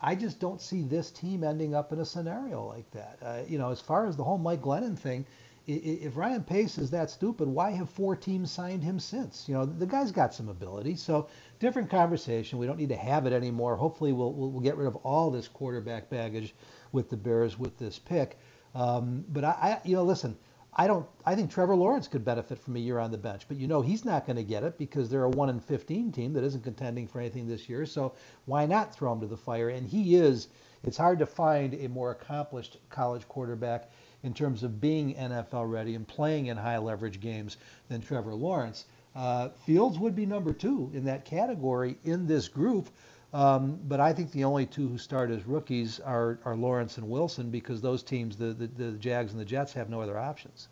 I 0.00 0.14
just 0.14 0.38
don't 0.38 0.60
see 0.60 0.84
this 0.84 1.10
team 1.10 1.42
ending 1.42 1.74
up 1.74 1.92
in 1.92 1.98
a 1.98 2.04
scenario 2.04 2.64
like 2.64 2.88
that. 2.92 3.18
Uh, 3.20 3.42
you 3.48 3.58
know, 3.58 3.72
as 3.72 3.80
far 3.80 4.06
as 4.06 4.16
the 4.16 4.22
whole 4.22 4.38
Mike 4.38 4.62
Glennon 4.62 4.96
thing, 4.96 5.26
if 5.66 6.16
Ryan 6.16 6.44
Pace 6.44 6.78
is 6.78 6.88
that 6.92 7.10
stupid, 7.10 7.48
why 7.48 7.72
have 7.72 7.90
four 7.90 8.14
teams 8.14 8.52
signed 8.52 8.84
him 8.84 9.00
since? 9.00 9.48
You 9.48 9.54
know, 9.54 9.66
the 9.66 9.86
guy's 9.86 10.12
got 10.12 10.32
some 10.32 10.48
ability. 10.48 10.94
So 10.94 11.26
different 11.58 11.90
conversation. 11.90 12.58
We 12.58 12.66
don't 12.66 12.78
need 12.78 12.88
to 12.90 12.96
have 12.96 13.26
it 13.26 13.32
anymore. 13.32 13.76
Hopefully, 13.76 14.12
we'll 14.12 14.32
we'll, 14.32 14.50
we'll 14.50 14.62
get 14.62 14.76
rid 14.76 14.86
of 14.86 14.96
all 14.96 15.30
this 15.30 15.48
quarterback 15.48 16.10
baggage 16.10 16.54
with 16.92 17.10
the 17.10 17.16
Bears 17.16 17.58
with 17.58 17.78
this 17.78 17.98
pick. 17.98 18.38
Um, 18.74 19.24
but 19.28 19.44
I, 19.44 19.48
I, 19.50 19.80
you 19.84 19.96
know, 19.96 20.04
listen, 20.04 20.36
I 20.74 20.86
don't. 20.86 21.06
I 21.26 21.34
think 21.34 21.50
Trevor 21.50 21.74
Lawrence 21.74 22.06
could 22.06 22.24
benefit 22.24 22.58
from 22.58 22.76
a 22.76 22.78
year 22.78 22.98
on 22.98 23.10
the 23.10 23.18
bench, 23.18 23.46
but 23.48 23.56
you 23.56 23.66
know 23.66 23.82
he's 23.82 24.04
not 24.04 24.26
going 24.26 24.36
to 24.36 24.44
get 24.44 24.62
it 24.62 24.78
because 24.78 25.10
they're 25.10 25.24
a 25.24 25.30
one 25.30 25.48
in 25.48 25.58
15 25.58 26.12
team 26.12 26.32
that 26.34 26.44
isn't 26.44 26.62
contending 26.62 27.08
for 27.08 27.20
anything 27.20 27.48
this 27.48 27.68
year. 27.68 27.84
So 27.84 28.14
why 28.44 28.66
not 28.66 28.94
throw 28.94 29.12
him 29.12 29.20
to 29.20 29.26
the 29.26 29.36
fire? 29.36 29.70
And 29.70 29.88
he 29.88 30.14
is. 30.14 30.48
It's 30.84 30.96
hard 30.96 31.18
to 31.18 31.26
find 31.26 31.74
a 31.74 31.88
more 31.88 32.12
accomplished 32.12 32.76
college 32.90 33.26
quarterback 33.26 33.90
in 34.22 34.32
terms 34.32 34.62
of 34.62 34.80
being 34.80 35.14
NFL 35.14 35.68
ready 35.68 35.96
and 35.96 36.06
playing 36.06 36.46
in 36.46 36.56
high 36.56 36.78
leverage 36.78 37.20
games 37.20 37.56
than 37.88 38.00
Trevor 38.00 38.34
Lawrence. 38.34 38.84
Uh, 39.18 39.48
Fields 39.66 39.98
would 39.98 40.14
be 40.14 40.24
number 40.24 40.52
two 40.52 40.92
in 40.94 41.04
that 41.04 41.24
category 41.24 41.98
in 42.04 42.28
this 42.28 42.46
group. 42.46 42.88
Um, 43.34 43.80
but 43.88 43.98
I 43.98 44.12
think 44.12 44.30
the 44.30 44.44
only 44.44 44.64
two 44.64 44.86
who 44.88 44.96
start 44.96 45.30
as 45.30 45.44
rookies 45.44 45.98
are, 46.00 46.38
are 46.44 46.54
Lawrence 46.54 46.98
and 46.98 47.10
Wilson 47.10 47.50
because 47.50 47.80
those 47.80 48.04
teams, 48.04 48.36
the, 48.36 48.54
the, 48.54 48.68
the 48.68 48.92
Jags 48.92 49.32
and 49.32 49.40
the 49.40 49.44
Jets, 49.44 49.72
have 49.72 49.90
no 49.90 50.00
other 50.00 50.16
options. 50.18 50.68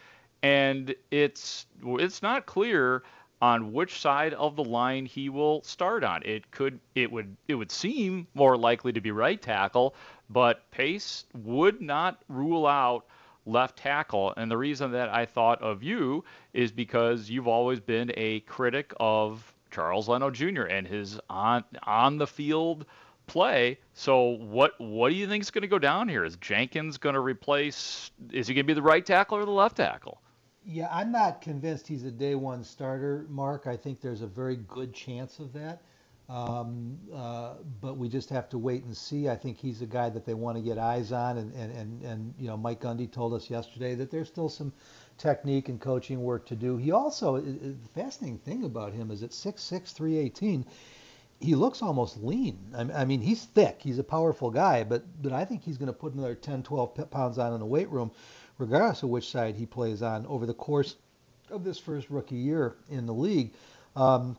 and 0.42 0.94
it's 1.10 1.66
it's 1.84 2.22
not 2.22 2.46
clear 2.46 3.02
on 3.40 3.72
which 3.72 4.00
side 4.00 4.34
of 4.34 4.54
the 4.54 4.62
line 4.64 5.04
he 5.04 5.28
will 5.28 5.62
start 5.64 6.04
on. 6.04 6.22
It 6.24 6.50
could 6.52 6.78
it 6.94 7.10
would 7.10 7.36
it 7.48 7.56
would 7.56 7.72
seem 7.72 8.28
more 8.34 8.56
likely 8.56 8.92
to 8.92 9.00
be 9.00 9.10
right 9.10 9.40
tackle, 9.40 9.94
but 10.32 10.70
Pace 10.70 11.24
would 11.34 11.80
not 11.80 12.22
rule 12.28 12.66
out 12.66 13.06
left 13.44 13.78
tackle. 13.78 14.32
And 14.36 14.50
the 14.50 14.56
reason 14.56 14.92
that 14.92 15.08
I 15.08 15.26
thought 15.26 15.60
of 15.62 15.82
you 15.82 16.24
is 16.52 16.70
because 16.70 17.28
you've 17.28 17.48
always 17.48 17.80
been 17.80 18.12
a 18.16 18.40
critic 18.40 18.92
of 19.00 19.52
Charles 19.70 20.08
Leno 20.08 20.30
Jr. 20.30 20.62
and 20.62 20.86
his 20.86 21.18
on 21.28 21.64
on 21.82 22.18
the 22.18 22.26
field 22.26 22.86
play. 23.26 23.78
So 23.94 24.22
what 24.22 24.72
what 24.78 25.08
do 25.08 25.14
you 25.14 25.26
think 25.26 25.42
is 25.42 25.50
going 25.50 25.62
to 25.62 25.68
go 25.68 25.78
down 25.78 26.08
here? 26.08 26.24
Is 26.24 26.36
Jenkins 26.36 26.98
going 26.98 27.14
to 27.14 27.20
replace? 27.20 28.10
Is 28.30 28.46
he 28.46 28.54
going 28.54 28.64
to 28.64 28.68
be 28.68 28.74
the 28.74 28.82
right 28.82 29.04
tackle 29.04 29.38
or 29.38 29.44
the 29.44 29.50
left 29.50 29.76
tackle? 29.76 30.20
Yeah, 30.64 30.88
I'm 30.92 31.10
not 31.10 31.40
convinced 31.40 31.88
he's 31.88 32.04
a 32.04 32.10
day 32.10 32.36
one 32.36 32.62
starter, 32.62 33.26
Mark. 33.28 33.66
I 33.66 33.76
think 33.76 34.00
there's 34.00 34.22
a 34.22 34.28
very 34.28 34.56
good 34.56 34.94
chance 34.94 35.40
of 35.40 35.52
that. 35.54 35.82
Um, 36.28 36.98
uh, 37.14 37.54
but 37.80 37.98
we 37.98 38.08
just 38.08 38.30
have 38.30 38.48
to 38.50 38.58
wait 38.58 38.84
and 38.84 38.96
see. 38.96 39.28
I 39.28 39.36
think 39.36 39.58
he's 39.58 39.82
a 39.82 39.86
guy 39.86 40.08
that 40.08 40.24
they 40.24 40.34
want 40.34 40.56
to 40.56 40.62
get 40.62 40.78
eyes 40.78 41.12
on, 41.12 41.36
and, 41.36 41.52
and, 41.54 41.72
and, 41.76 42.02
and 42.02 42.34
you 42.38 42.46
know 42.46 42.56
Mike 42.56 42.80
Gundy 42.80 43.10
told 43.10 43.34
us 43.34 43.50
yesterday 43.50 43.94
that 43.96 44.10
there's 44.10 44.28
still 44.28 44.48
some 44.48 44.72
technique 45.18 45.68
and 45.68 45.80
coaching 45.80 46.22
work 46.22 46.46
to 46.46 46.56
do. 46.56 46.76
He 46.76 46.90
also, 46.90 47.40
the 47.40 47.74
fascinating 47.94 48.38
thing 48.38 48.64
about 48.64 48.92
him 48.92 49.10
is 49.10 49.22
at 49.22 49.30
6'6", 49.30 49.92
318, 49.92 50.64
he 51.40 51.54
looks 51.54 51.82
almost 51.82 52.22
lean. 52.22 52.58
I 52.74 53.04
mean, 53.04 53.20
he's 53.20 53.44
thick. 53.44 53.80
He's 53.80 53.98
a 53.98 54.04
powerful 54.04 54.50
guy, 54.50 54.84
but, 54.84 55.04
but 55.20 55.32
I 55.32 55.44
think 55.44 55.62
he's 55.62 55.76
going 55.76 55.88
to 55.88 55.92
put 55.92 56.14
another 56.14 56.36
10, 56.36 56.62
12 56.62 57.10
pounds 57.10 57.38
on 57.38 57.52
in 57.52 57.60
the 57.60 57.66
weight 57.66 57.90
room, 57.90 58.12
regardless 58.58 59.02
of 59.02 59.10
which 59.10 59.30
side 59.30 59.56
he 59.56 59.66
plays 59.66 60.02
on 60.02 60.24
over 60.26 60.46
the 60.46 60.54
course 60.54 60.96
of 61.50 61.64
this 61.64 61.78
first 61.78 62.10
rookie 62.10 62.36
year 62.36 62.76
in 62.88 63.06
the 63.06 63.14
league. 63.14 63.52
Um, 63.96 64.36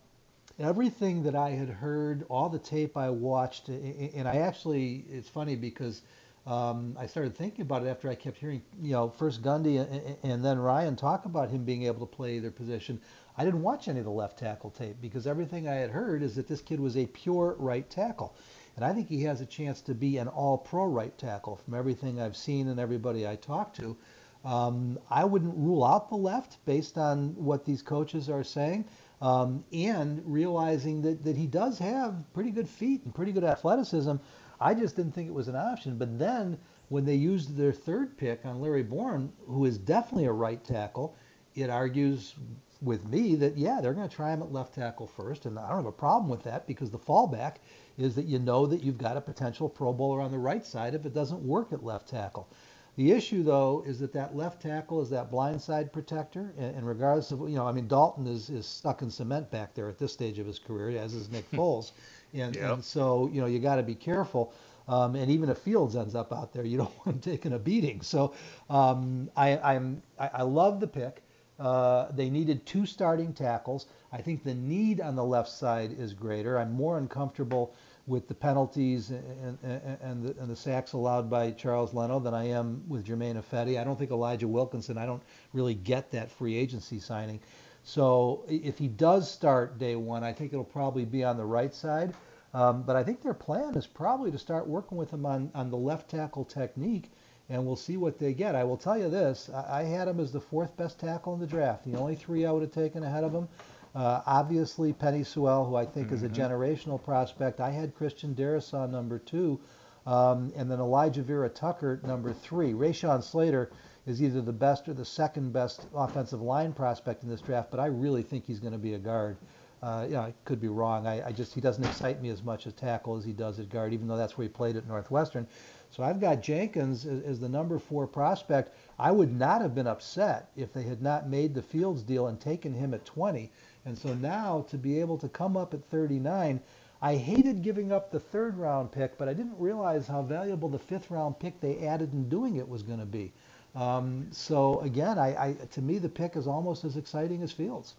everything 0.59 1.23
that 1.23 1.35
I 1.35 1.51
had 1.51 1.69
heard, 1.69 2.25
all 2.29 2.49
the 2.49 2.59
tape 2.59 2.97
I 2.97 3.09
watched, 3.09 3.69
and 3.69 4.27
I 4.27 4.37
actually, 4.37 5.05
it's 5.09 5.29
funny 5.29 5.55
because– 5.55 6.01
um, 6.45 6.97
I 6.99 7.07
started 7.07 7.37
thinking 7.37 7.61
about 7.61 7.85
it 7.85 7.89
after 7.89 8.09
I 8.09 8.15
kept 8.15 8.37
hearing, 8.37 8.61
you 8.81 8.91
know, 8.91 9.09
first 9.09 9.41
Gundy 9.41 9.79
and, 9.79 10.17
and, 10.23 10.43
then 10.43 10.59
Ryan 10.59 10.97
talk 10.97 11.23
about 11.23 11.49
him 11.49 11.63
being 11.63 11.83
able 11.83 12.05
to 12.05 12.15
play 12.15 12.39
their 12.39 12.51
position. 12.51 12.99
I 13.37 13.45
didn't 13.45 13.61
watch 13.61 13.87
any 13.87 13.99
of 13.99 14.05
the 14.05 14.11
left 14.11 14.39
tackle 14.39 14.69
tape 14.69 14.97
because 15.01 15.25
everything 15.25 15.69
I 15.69 15.75
had 15.75 15.89
heard 15.89 16.21
is 16.21 16.35
that 16.35 16.49
this 16.49 16.61
kid 16.61 16.81
was 16.81 16.97
a 16.97 17.05
pure 17.05 17.55
right 17.57 17.89
tackle. 17.89 18.35
And 18.75 18.83
I 18.83 18.91
think 18.91 19.07
he 19.07 19.23
has 19.23 19.39
a 19.39 19.45
chance 19.45 19.79
to 19.81 19.93
be 19.93 20.17
an 20.17 20.27
all 20.27 20.57
pro 20.57 20.85
right 20.85 21.17
tackle 21.17 21.55
from 21.55 21.75
everything 21.75 22.19
I've 22.19 22.35
seen 22.35 22.67
and 22.67 22.79
everybody 22.79 23.25
I 23.25 23.37
talked 23.37 23.77
to. 23.77 23.95
Um, 24.43 24.99
I 25.09 25.23
wouldn't 25.23 25.55
rule 25.55 25.85
out 25.85 26.09
the 26.09 26.17
left 26.17 26.57
based 26.65 26.97
on 26.97 27.35
what 27.35 27.63
these 27.63 27.81
coaches 27.81 28.29
are 28.29 28.43
saying. 28.43 28.83
Um, 29.23 29.63
and 29.71 30.21
realizing 30.25 31.01
that, 31.03 31.23
that 31.23 31.37
he 31.37 31.47
does 31.47 31.79
have 31.79 32.25
pretty 32.33 32.51
good 32.51 32.67
feet 32.67 33.05
and 33.05 33.15
pretty 33.15 33.31
good 33.31 33.45
athleticism. 33.45 34.15
I 34.59 34.73
just 34.73 34.97
didn't 34.97 35.13
think 35.13 35.29
it 35.29 35.33
was 35.33 35.47
an 35.47 35.55
option. 35.55 35.97
But 35.97 36.19
then 36.19 36.57
when 36.89 37.05
they 37.05 37.15
used 37.15 37.55
their 37.55 37.71
third 37.71 38.17
pick 38.17 38.45
on 38.45 38.59
Larry 38.59 38.83
Borom, 38.83 39.29
who 39.47 39.63
is 39.63 39.77
definitely 39.77 40.25
a 40.25 40.33
right 40.33 40.61
tackle, 40.61 41.15
it 41.55 41.69
argues 41.69 42.35
with 42.81 43.07
me 43.07 43.35
that 43.35 43.57
yeah, 43.57 43.79
they're 43.81 43.93
going 43.93 44.09
to 44.09 44.13
try 44.13 44.33
him 44.33 44.41
at 44.41 44.51
left 44.51 44.75
tackle 44.75 45.07
first, 45.07 45.45
and 45.45 45.57
I 45.57 45.69
don't 45.69 45.77
have 45.77 45.85
a 45.85 45.91
problem 45.93 46.29
with 46.29 46.43
that 46.43 46.67
because 46.67 46.89
the 46.89 46.99
fallback 46.99 47.55
is 47.97 48.15
that 48.15 48.25
you 48.25 48.39
know 48.39 48.65
that 48.65 48.83
you've 48.83 48.97
got 48.97 49.15
a 49.15 49.21
potential 49.21 49.69
Pro 49.69 49.93
Bowler 49.93 50.19
on 50.19 50.31
the 50.31 50.37
right 50.37 50.65
side 50.65 50.95
if 50.95 51.05
it 51.05 51.13
doesn't 51.13 51.41
work 51.41 51.71
at 51.71 51.83
left 51.83 52.09
tackle. 52.09 52.49
The 52.95 53.11
issue 53.11 53.43
though 53.43 53.83
is 53.87 53.99
that 53.99 54.13
that 54.13 54.35
left 54.35 54.61
tackle 54.61 55.01
is 55.01 55.09
that 55.09 55.31
blindside 55.31 55.91
protector, 55.91 56.53
and, 56.57 56.75
and 56.75 56.87
regardless 56.87 57.31
of 57.31 57.39
you 57.41 57.55
know, 57.55 57.67
I 57.67 57.71
mean 57.71 57.87
Dalton 57.87 58.27
is 58.27 58.49
is 58.49 58.65
stuck 58.65 59.01
in 59.01 59.09
cement 59.09 59.49
back 59.49 59.73
there 59.73 59.89
at 59.89 59.97
this 59.97 60.13
stage 60.13 60.39
of 60.39 60.45
his 60.45 60.59
career, 60.59 60.97
as 60.97 61.13
is 61.13 61.29
Nick 61.31 61.49
Foles. 61.53 61.91
And, 62.33 62.55
yep. 62.55 62.73
and 62.73 62.83
so, 62.83 63.29
you 63.31 63.41
know, 63.41 63.47
you 63.47 63.59
got 63.59 63.75
to 63.75 63.83
be 63.83 63.95
careful. 63.95 64.53
Um, 64.87 65.15
and 65.15 65.31
even 65.31 65.49
if 65.49 65.59
Fields 65.59 65.95
ends 65.95 66.15
up 66.15 66.33
out 66.33 66.51
there, 66.51 66.65
you 66.65 66.77
don't 66.77 66.91
want 67.05 67.15
him 67.15 67.19
taking 67.19 67.53
a 67.53 67.59
beating. 67.59 68.01
So 68.01 68.33
um, 68.69 69.29
I, 69.35 69.57
I'm, 69.57 70.01
I, 70.19 70.29
I, 70.33 70.41
love 70.41 70.79
the 70.79 70.87
pick. 70.87 71.23
Uh, 71.59 72.11
they 72.11 72.29
needed 72.29 72.65
two 72.65 72.85
starting 72.85 73.33
tackles. 73.33 73.85
I 74.11 74.21
think 74.21 74.43
the 74.43 74.55
need 74.55 74.99
on 74.99 75.15
the 75.15 75.23
left 75.23 75.49
side 75.49 75.95
is 75.97 76.13
greater. 76.13 76.57
I'm 76.57 76.73
more 76.73 76.97
uncomfortable 76.97 77.75
with 78.05 78.27
the 78.27 78.33
penalties 78.33 79.11
and, 79.11 79.57
and, 79.63 79.97
and, 80.01 80.23
the, 80.23 80.41
and 80.41 80.49
the 80.49 80.55
sacks 80.55 80.93
allowed 80.93 81.29
by 81.29 81.51
Charles 81.51 81.93
Leno 81.93 82.19
than 82.19 82.33
I 82.33 82.49
am 82.49 82.83
with 82.89 83.05
Germain 83.05 83.35
Ifedi. 83.35 83.79
I 83.79 83.83
don't 83.83 83.97
think 83.97 84.11
Elijah 84.11 84.47
Wilkinson, 84.47 84.97
I 84.97 85.05
don't 85.05 85.23
really 85.53 85.73
get 85.73 86.11
that 86.11 86.29
free 86.29 86.57
agency 86.57 86.99
signing. 86.99 87.39
So 87.83 88.43
if 88.47 88.77
he 88.77 88.87
does 88.87 89.29
start 89.29 89.77
day 89.77 89.95
one, 89.95 90.23
I 90.23 90.33
think 90.33 90.51
it'll 90.53 90.65
probably 90.65 91.05
be 91.05 91.23
on 91.23 91.37
the 91.37 91.45
right 91.45 91.73
side. 91.73 92.13
Um, 92.53 92.83
but 92.83 92.95
I 92.95 93.03
think 93.03 93.21
their 93.21 93.33
plan 93.33 93.75
is 93.75 93.87
probably 93.87 94.31
to 94.31 94.37
start 94.37 94.67
working 94.67 94.97
with 94.97 95.11
him 95.11 95.25
on, 95.25 95.49
on 95.55 95.71
the 95.71 95.77
left 95.77 96.09
tackle 96.09 96.45
technique, 96.45 97.11
and 97.49 97.65
we'll 97.65 97.75
see 97.75 97.97
what 97.97 98.19
they 98.19 98.33
get. 98.33 98.53
I 98.53 98.63
will 98.63 98.77
tell 98.77 98.97
you 98.97 99.09
this 99.09 99.49
I, 99.49 99.79
I 99.79 99.83
had 99.83 100.07
him 100.07 100.19
as 100.19 100.31
the 100.31 100.39
fourth 100.39 100.75
best 100.77 100.99
tackle 100.99 101.33
in 101.33 101.39
the 101.39 101.47
draft, 101.47 101.83
the 101.83 101.97
only 101.97 102.15
three 102.15 102.45
I 102.45 102.51
would 102.51 102.61
have 102.61 102.71
taken 102.71 103.03
ahead 103.03 103.23
of 103.23 103.33
him. 103.33 103.47
Uh, 103.95 104.21
obviously, 104.25 104.91
Penei 104.91 105.25
Sewell, 105.25 105.65
who 105.65 105.75
I 105.75 105.85
think 105.85 106.07
mm-hmm. 106.07 106.15
is 106.15 106.23
a 106.23 106.29
mm-hmm. 106.29 106.41
generational 106.41 107.03
prospect. 107.03 107.59
I 107.59 107.69
had 107.69 107.93
Christian 107.95 108.33
Darrisaw 108.33 108.89
number 108.89 109.19
two, 109.19 109.59
um, 110.07 110.51
and 110.55 110.69
then 110.69 110.79
Alijah 110.79 111.23
Vera-Tucker 111.23 112.01
number 112.03 112.33
three. 112.33 112.73
Rashawn 112.73 113.23
Slater 113.23 113.71
is 114.05 114.21
either 114.21 114.41
the 114.41 114.51
best 114.51 114.89
or 114.89 114.93
the 114.93 115.05
second 115.05 115.53
best 115.53 115.87
offensive 115.95 116.41
line 116.41 116.73
prospect 116.73 117.23
in 117.23 117.29
this 117.29 117.41
draft, 117.41 117.71
but 117.71 117.79
I 117.79 117.85
really 117.85 118.23
think 118.23 118.45
he's 118.45 118.59
going 118.59 118.73
to 118.73 118.79
be 118.79 118.95
a 118.95 118.99
guard. 118.99 119.37
Uh, 119.81 120.07
yeah, 120.09 120.21
I 120.21 120.33
could 120.45 120.61
be 120.61 120.69
wrong. 120.69 121.05
I, 121.05 121.27
I, 121.27 121.31
just 121.33 121.53
he 121.53 121.59
doesn't 121.59 121.83
excite 121.83 122.21
me 122.21 122.29
as 122.29 122.41
much 122.41 122.67
as 122.67 122.73
tackle 122.73 123.17
as 123.17 123.25
he 123.25 123.33
does 123.33 123.59
at 123.59 123.69
guard, 123.69 123.93
even 123.93 124.07
though 124.07 124.15
that's 124.15 124.37
where 124.37 124.43
he 124.43 124.49
played 124.49 124.77
at 124.77 124.87
Northwestern. 124.87 125.45
So 125.89 126.03
I've 126.03 126.21
got 126.21 126.41
Jenkins 126.41 127.05
as, 127.05 127.21
as 127.23 127.39
the 127.41 127.49
number 127.49 127.77
four 127.77 128.07
prospect. 128.07 128.73
I 128.97 129.11
would 129.11 129.37
not 129.37 129.61
have 129.61 129.75
been 129.75 129.87
upset 129.87 130.49
if 130.55 130.71
they 130.71 130.83
had 130.83 131.01
not 131.01 131.29
made 131.29 131.53
the 131.53 131.61
Fields 131.61 132.01
deal 132.01 132.27
and 132.27 132.39
taken 132.39 132.73
him 132.73 132.93
at 132.93 133.03
20. 133.03 133.51
And 133.85 133.97
so 133.97 134.13
now 134.13 134.65
to 134.69 134.77
be 134.77 134.99
able 134.99 135.17
to 135.17 135.27
come 135.27 135.57
up 135.57 135.73
at 135.73 135.83
39, 135.85 136.59
I 137.01 137.15
hated 137.15 137.61
giving 137.63 137.91
up 137.91 138.11
the 138.11 138.19
third 138.19 138.57
round 138.57 138.91
pick, 138.91 139.17
but 139.17 139.27
I 139.27 139.33
didn't 139.33 139.59
realize 139.59 140.07
how 140.07 140.21
valuable 140.21 140.69
the 140.69 140.79
fifth 140.79 141.11
round 141.11 141.37
pick 141.37 141.59
they 141.59 141.85
added 141.85 142.13
in 142.13 142.29
doing 142.29 142.55
it 142.55 142.67
was 142.67 142.81
going 142.81 142.99
to 142.99 143.05
be. 143.05 143.33
Um, 143.75 144.27
so 144.31 144.79
again, 144.81 145.19
I, 145.19 145.47
I, 145.47 145.53
to 145.71 145.81
me 145.81 145.97
the 145.97 146.09
pick 146.09 146.37
is 146.37 146.47
almost 146.47 146.85
as 146.85 146.95
exciting 146.95 147.41
as 147.41 147.51
Fields. 147.51 147.95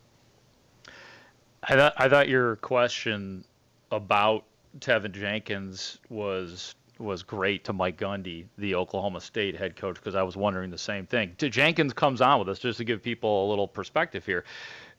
I 1.62 1.76
thought 1.76 1.94
I 1.96 2.08
thought 2.08 2.28
your 2.28 2.56
question 2.56 3.44
about 3.90 4.44
Teven 4.78 5.12
Jenkins 5.12 5.98
was 6.08 6.74
was 6.98 7.22
great 7.22 7.64
to 7.64 7.72
Mike 7.72 7.98
Gundy, 7.98 8.46
the 8.56 8.76
Oklahoma 8.76 9.20
State 9.20 9.56
head 9.56 9.74
coach, 9.74 9.96
because 9.96 10.14
I 10.14 10.22
was 10.22 10.36
wondering 10.36 10.70
the 10.70 10.78
same 10.78 11.06
thing. 11.06 11.34
Jenkins 11.36 11.92
comes 11.92 12.20
on 12.20 12.38
with 12.38 12.48
us 12.48 12.60
just 12.60 12.78
to 12.78 12.84
give 12.84 13.02
people 13.02 13.46
a 13.46 13.48
little 13.48 13.66
perspective 13.66 14.24
here 14.24 14.44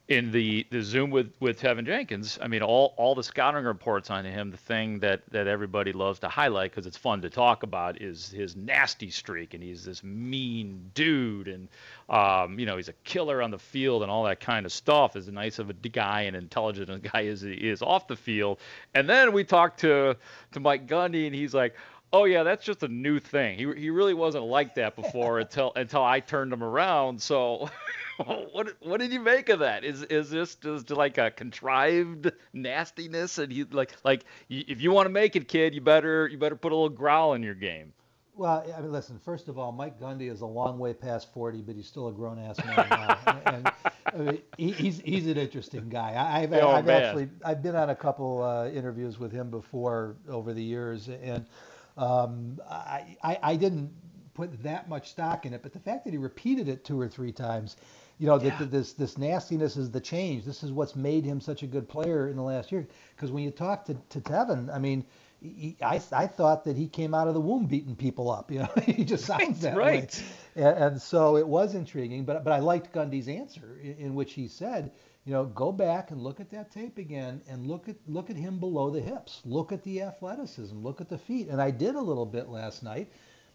in 0.08 0.32
the, 0.32 0.66
the 0.70 0.84
Zoom 0.84 1.10
with, 1.10 1.34
with 1.40 1.60
Teven 1.60 1.84
Jenkins, 1.86 2.38
I 2.40 2.48
mean, 2.48 2.62
all, 2.62 2.94
all 2.96 3.16
the 3.16 3.24
scouting 3.24 3.64
reports 3.64 4.12
on 4.12 4.24
him, 4.24 4.52
the 4.52 4.58
thing 4.58 5.00
that, 5.00 5.22
that 5.32 5.48
everybody 5.48 5.94
loves 5.94 6.20
to 6.20 6.30
highlight 6.30 6.72
because 6.72 6.86
it's 6.86 6.98
fun 6.98 7.22
to 7.24 7.30
talk 7.30 7.64
about 7.64 8.00
is 8.00 8.30
his 8.30 8.56
nasty 8.56 9.10
streak. 9.10 9.56
And 9.56 9.64
he's 9.64 9.84
this 9.84 10.04
mean 10.04 10.92
dude. 10.94 11.48
And, 11.48 11.68
um, 12.08 12.60
you 12.60 12.68
know, 12.68 12.78
he's 12.78 12.90
a 12.90 12.94
killer 13.04 13.42
on 13.42 13.50
the 13.50 13.58
field 13.58 14.04
and 14.04 14.12
all 14.12 14.24
that 14.26 14.40
kind 14.40 14.68
of 14.68 14.72
stuff. 14.72 15.16
As 15.16 15.28
nice 15.28 15.58
of 15.58 15.72
a 15.72 15.74
guy 15.74 16.22
and 16.22 16.36
intelligent 16.36 16.90
a 16.92 17.00
guy 17.12 17.26
as 17.26 17.42
he 17.42 17.54
is 17.54 17.82
off 17.82 18.08
the 18.08 18.16
field. 18.16 18.60
And 18.94 19.10
then 19.10 19.34
we 19.34 19.44
talked 19.44 19.80
to, 19.80 20.16
to 20.52 20.60
Mike 20.60 20.86
Gundy, 20.86 21.26
and 21.26 21.34
he's 21.34 21.56
like, 21.56 21.76
oh 22.16 22.24
yeah, 22.24 22.44
that's 22.44 22.64
just 22.64 22.82
a 22.84 22.88
new 22.88 23.20
thing. 23.20 23.58
He 23.58 23.66
he 23.80 23.90
really 23.90 24.14
wasn't 24.14 24.46
like 24.46 24.76
that 24.76 24.96
before 24.96 25.40
until 25.40 25.72
until 25.76 26.04
I 26.04 26.22
turned 26.22 26.54
him 26.54 26.64
around. 26.64 27.22
So 27.22 27.70
what 28.52 28.76
what 28.80 29.00
did 29.02 29.12
you 29.12 29.20
make 29.20 29.50
of 29.50 29.60
that? 29.60 29.84
Is 29.84 30.04
is 30.04 30.30
this 30.30 30.56
just 30.56 30.90
like 30.90 31.18
a 31.18 31.30
contrived 31.30 32.32
nastiness? 32.54 33.38
And 33.38 33.52
he 33.52 33.66
like 33.66 33.94
like 34.06 34.24
if 34.50 34.82
you 34.82 34.92
want 34.92 35.08
to 35.08 35.12
make 35.12 35.36
it, 35.36 35.48
kid, 35.48 35.76
you 35.76 35.82
better 35.82 36.28
you 36.28 36.38
better 36.38 36.56
put 36.56 36.72
a 36.72 36.76
little 36.76 36.90
growl 36.90 37.34
in 37.34 37.44
your 37.44 37.56
game. 37.56 37.92
Well, 38.38 38.66
I 38.76 38.82
mean, 38.82 38.92
listen. 38.92 39.18
First 39.18 39.48
of 39.48 39.58
all, 39.58 39.72
Mike 39.72 39.98
Gundy 39.98 40.30
is 40.30 40.42
a 40.42 40.46
long 40.46 40.78
way 40.78 40.94
past 40.94 41.34
40, 41.34 41.62
but 41.62 41.76
he's 41.76 41.88
still 41.88 42.10
a 42.10 42.12
grown 42.12 42.38
ass 42.38 42.58
man 42.66 42.86
now. 42.90 43.18
and, 43.46 43.72
I 44.08 44.18
mean, 44.18 44.42
he, 44.58 44.72
he's 44.72 45.00
he's 45.00 45.28
an 45.28 45.38
interesting 45.38 45.88
guy. 45.88 46.16
I, 46.18 46.42
have 46.42 46.54
oh, 46.54 46.70
I've 46.70 46.90
actually 46.90 47.30
I've 47.46 47.64
been 47.64 47.78
on 47.78 47.92
a 47.92 47.96
couple 47.96 48.44
uh, 48.44 48.68
interviews 48.70 49.20
with 49.20 49.32
him 49.32 49.50
before 49.50 50.18
over 50.28 50.54
the 50.54 50.62
years, 50.62 51.08
and 51.08 51.46
um, 51.98 52.60
I, 52.70 53.18
I 53.24 53.40
I 53.42 53.56
didn't 53.56 53.92
put 54.34 54.64
that 54.64 54.90
much 54.90 55.12
stock 55.12 55.46
in 55.46 55.54
it, 55.54 55.64
but 55.64 55.74
the 55.74 55.80
fact 55.80 56.06
that 56.06 56.12
he 56.12 56.18
repeated 56.18 56.68
it 56.68 56.84
two 56.84 57.00
or 57.00 57.08
three 57.08 57.32
times, 57.32 57.78
you 58.18 58.28
know, 58.28 58.40
yeah. 58.40 58.58
that 58.58 58.72
this 58.72 58.94
this 58.94 59.18
nastiness 59.18 59.78
is 59.78 59.92
the 59.92 60.02
change. 60.02 60.46
This 60.46 60.64
is 60.64 60.72
what's 60.72 60.96
made 60.96 61.26
him 61.26 61.40
such 61.40 61.64
a 61.64 61.68
good 61.68 61.88
player 61.88 62.28
in 62.28 62.36
the 62.36 62.44
last 62.44 62.72
year. 62.72 62.88
Because 63.16 63.32
when 63.32 63.44
you 63.44 63.52
talk 63.52 63.86
to 63.86 63.96
to 64.10 64.22
Teven, 64.22 64.74
I 64.74 64.80
mean 64.80 65.06
he, 65.42 65.78
I, 65.82 66.02
I 66.12 66.28
thought 66.28 66.64
that 66.66 66.76
he 66.76 66.88
came 66.88 67.14
out 67.14 67.28
of 67.28 67.34
the 67.34 67.42
womb 67.42 67.66
beating 67.66 67.96
people 67.96 68.32
up. 68.32 68.52
You 68.52 68.60
know, 68.60 68.70
he 68.86 69.04
just 69.04 69.26
sounds 69.26 69.62
that 69.62 69.76
right. 69.76 70.22
way. 70.56 70.64
And, 70.64 70.78
and, 70.78 71.02
so 71.02 71.38
it 71.38 71.48
was 71.48 71.76
intriguing. 71.76 72.26
But 72.26 72.44
but 72.44 72.54
I 72.54 72.60
liked 72.60 72.94
Gundy's 72.94 73.28
answer 73.28 73.80
in, 73.82 73.96
in, 73.98 74.16
which 74.16 74.34
he 74.34 74.48
said, 74.48 74.92
you 75.26 75.34
know, 75.34 75.46
go 75.46 75.72
back 75.72 76.12
and 76.12 76.22
look 76.22 76.40
at 76.40 76.52
that 76.52 76.72
tape 76.72 76.98
again 76.98 77.42
and 77.50 77.68
look 77.68 77.90
at 77.90 77.96
look 78.08 78.30
at 78.30 78.36
him 78.36 78.60
below 78.60 78.90
the 78.90 79.02
hips. 79.02 79.42
Look 79.44 79.72
at 79.72 79.84
the 79.84 80.02
athleticism. 80.02 80.78
Look 80.84 81.02
at 81.02 81.10
the 81.10 81.18
feet. 81.18 81.48
And 81.48 81.62
I 81.62 81.72
did 81.72 81.96
a 81.96 82.02
little 82.02 82.26
bit 82.26 82.50
last 82.50 82.84
night. 82.84 83.12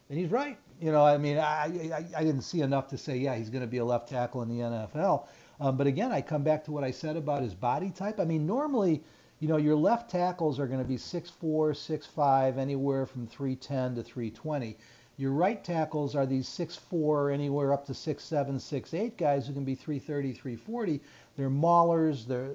And 0.08 0.18
he's 0.18 0.30
right. 0.30 0.58
You 0.80 0.90
know, 0.90 1.04
I 1.04 1.16
mean, 1.16 1.38
I, 1.38 1.66
I, 1.92 2.04
I 2.16 2.24
didn't 2.24 2.42
see 2.42 2.62
enough 2.62 2.88
to 2.88 2.98
say, 2.98 3.16
yeah, 3.16 3.36
he's 3.36 3.50
going 3.50 3.60
to 3.60 3.68
be 3.68 3.78
a 3.78 3.84
left 3.84 4.08
tackle 4.08 4.42
in 4.42 4.48
the 4.48 4.64
NFL. 4.64 5.28
Um, 5.60 5.76
but 5.76 5.86
again, 5.86 6.10
I 6.10 6.20
come 6.20 6.42
back 6.42 6.64
to 6.64 6.72
what 6.72 6.82
I 6.82 6.90
said 6.90 7.16
about 7.16 7.42
his 7.42 7.54
body 7.54 7.90
type. 7.90 8.18
I 8.18 8.24
mean, 8.24 8.46
normally 8.46 9.04
you 9.40 9.48
know, 9.48 9.56
your 9.56 9.74
left 9.74 10.10
tackles 10.10 10.60
are 10.60 10.66
going 10.66 10.82
to 10.82 10.88
be 10.88 10.96
6'4", 10.96 11.30
6'5", 11.40 12.58
anywhere 12.58 13.06
from 13.06 13.26
310 13.26 13.94
to 13.94 14.02
320. 14.02 14.76
Your 15.16 15.32
right 15.32 15.62
tackles 15.64 16.14
are 16.14 16.26
these 16.26 16.46
6'4", 16.46 17.32
anywhere 17.32 17.72
up 17.72 17.86
to 17.86 17.92
6'7", 17.92 18.56
6'8 18.56 19.16
guys 19.16 19.46
who 19.46 19.54
can 19.54 19.64
be 19.64 19.74
330, 19.74 20.32
340. 20.32 21.00
They're 21.36 21.50
maulers. 21.50 22.26
They're, 22.26 22.50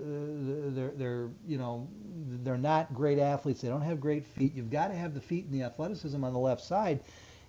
they're, 0.71 0.91
they're, 0.91 1.29
you 1.47 1.57
know, 1.57 1.87
they're 2.43 2.57
not 2.57 2.93
great 2.93 3.19
athletes. 3.19 3.61
They 3.61 3.67
don't 3.67 3.81
have 3.81 3.99
great 3.99 4.25
feet. 4.25 4.53
You've 4.55 4.69
got 4.69 4.87
to 4.89 4.95
have 4.95 5.13
the 5.13 5.21
feet 5.21 5.45
and 5.45 5.53
the 5.53 5.63
athleticism 5.63 6.23
on 6.23 6.33
the 6.33 6.39
left 6.39 6.61
side. 6.61 6.99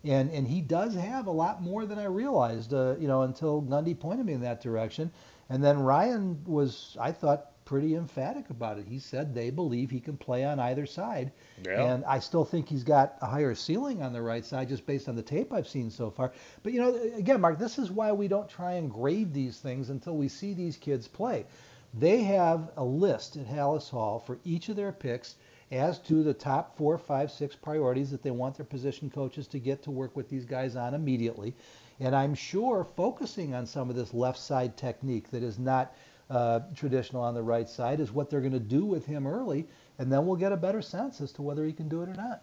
And, 0.05 0.31
and 0.31 0.47
he 0.47 0.61
does 0.61 0.95
have 0.95 1.27
a 1.27 1.33
lot 1.33 1.63
more 1.63 1.85
than 1.85 1.99
I 1.99 2.05
realized, 2.05 2.73
uh, 2.73 2.95
you 2.99 3.09
know, 3.09 3.23
until 3.23 3.61
Gundy 3.61 3.99
pointed 3.99 4.25
me 4.27 4.35
in 4.35 4.41
that 4.43 4.63
direction. 4.63 5.11
And 5.49 5.63
then 5.63 5.81
Ryan 5.81 6.43
was, 6.45 6.97
I 7.01 7.13
thought, 7.13 7.53
pretty 7.67 7.97
emphatic 7.97 8.49
about 8.49 8.79
it. 8.79 8.87
He 8.89 8.99
said 8.99 9.35
they 9.35 9.51
believe 9.51 9.91
he 9.91 10.01
can 10.01 10.17
play 10.17 10.45
on 10.45 10.59
either 10.59 10.87
side. 10.87 11.33
Yeah. 11.63 11.83
And 11.83 12.05
I 12.07 12.21
still 12.21 12.45
think 12.45 12.69
he's 12.69 12.85
got 12.85 13.19
a 13.21 13.27
higher 13.27 13.55
ceiling 13.55 14.03
on 14.03 14.15
the 14.15 14.23
right 14.23 14.45
side 14.45 14.69
just 14.69 14.87
based 14.87 15.09
on 15.09 15.17
the 15.17 15.23
tape 15.23 15.53
I've 15.53 15.69
seen 15.69 15.91
so 15.91 16.09
far. 16.09 16.33
But 16.63 16.73
you 16.73 16.81
know, 16.81 16.95
again, 17.17 17.41
Mark, 17.41 17.59
this 17.59 17.79
is 17.79 17.91
why 17.91 18.13
we 18.13 18.29
don't 18.29 18.49
try 18.49 18.75
and 18.75 18.91
grade 18.91 19.35
these 19.35 19.59
things 19.59 19.91
until 19.91 20.17
we 20.17 20.29
see 20.29 20.55
these 20.55 20.77
kids 20.79 21.07
play. 21.07 21.45
They 21.93 22.23
have 22.23 22.71
a 22.77 22.85
list 22.85 23.37
at 23.37 23.47
Halas 23.47 23.91
Hall 23.91 24.21
for 24.21 24.39
each 24.45 24.69
of 24.69 24.77
their 24.77 24.93
picks 24.93 25.35
as 25.73 25.99
to 25.99 26.23
the 26.23 26.35
top 26.35 26.77
four, 26.77 26.97
five, 26.97 27.31
six 27.31 27.57
priorities 27.57 28.11
that 28.13 28.23
they 28.23 28.31
want 28.31 28.57
their 28.57 28.67
position 28.67 29.11
coaches 29.11 29.49
to 29.49 29.59
get 29.59 29.83
to 29.83 29.91
work 29.91 30.15
with 30.15 30.29
these 30.29 30.45
guys 30.45 30.77
on 30.77 30.95
immediately. 30.95 31.55
And 31.99 32.15
I'm 32.15 32.35
sure 32.35 32.85
focusing 32.85 33.55
on 33.55 33.67
some 33.67 33.91
of 33.91 33.97
this 33.97 34.15
left 34.15 34.39
side 34.39 34.77
technique 34.77 35.31
that 35.31 35.43
is 35.43 35.59
not 35.59 35.95
uh, 36.31 36.61
traditional 36.75 37.23
on 37.23 37.35
the 37.35 37.43
right 37.43 37.69
side 37.69 38.01
is 38.01 38.13
what 38.13 38.31
they're 38.31 38.41
going 38.41 38.53
to 38.53 38.59
do 38.59 38.85
with 38.85 39.07
him 39.07 39.27
early, 39.27 39.67
and 39.99 40.13
then 40.13 40.27
we'll 40.27 40.37
get 40.37 40.53
a 40.53 40.57
better 40.57 40.83
sense 40.83 41.21
as 41.21 41.33
to 41.33 41.43
whether 41.43 41.65
he 41.65 41.73
can 41.73 41.89
do 41.89 42.03
it 42.03 42.09
or 42.09 42.15
not. 42.15 42.43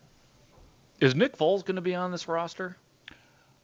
Is 0.99 1.15
Nick 1.15 1.37
Foles 1.37 1.65
going 1.65 1.75
to 1.75 1.81
be 1.81 1.95
on 1.95 2.11
this 2.11 2.27
roster? 2.27 2.77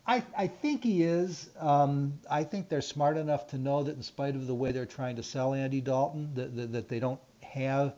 I, 0.05 0.23
I 0.35 0.47
think 0.47 0.83
he 0.83 1.03
is. 1.03 1.49
Um, 1.59 2.19
I 2.29 2.43
think 2.43 2.67
they're 2.67 2.81
smart 2.81 3.15
enough 3.15 3.47
to 3.49 3.57
know 3.57 3.83
that 3.83 3.95
in 3.95 4.01
spite 4.01 4.35
of 4.35 4.47
the 4.47 4.55
way 4.55 4.71
they're 4.71 4.85
trying 4.85 5.15
to 5.17 5.23
sell 5.23 5.53
Andy 5.53 5.81
Dalton, 5.81 6.31
that, 6.33 6.55
that, 6.55 6.71
that 6.73 6.89
they 6.89 6.99
don't 6.99 7.19
have. 7.41 7.93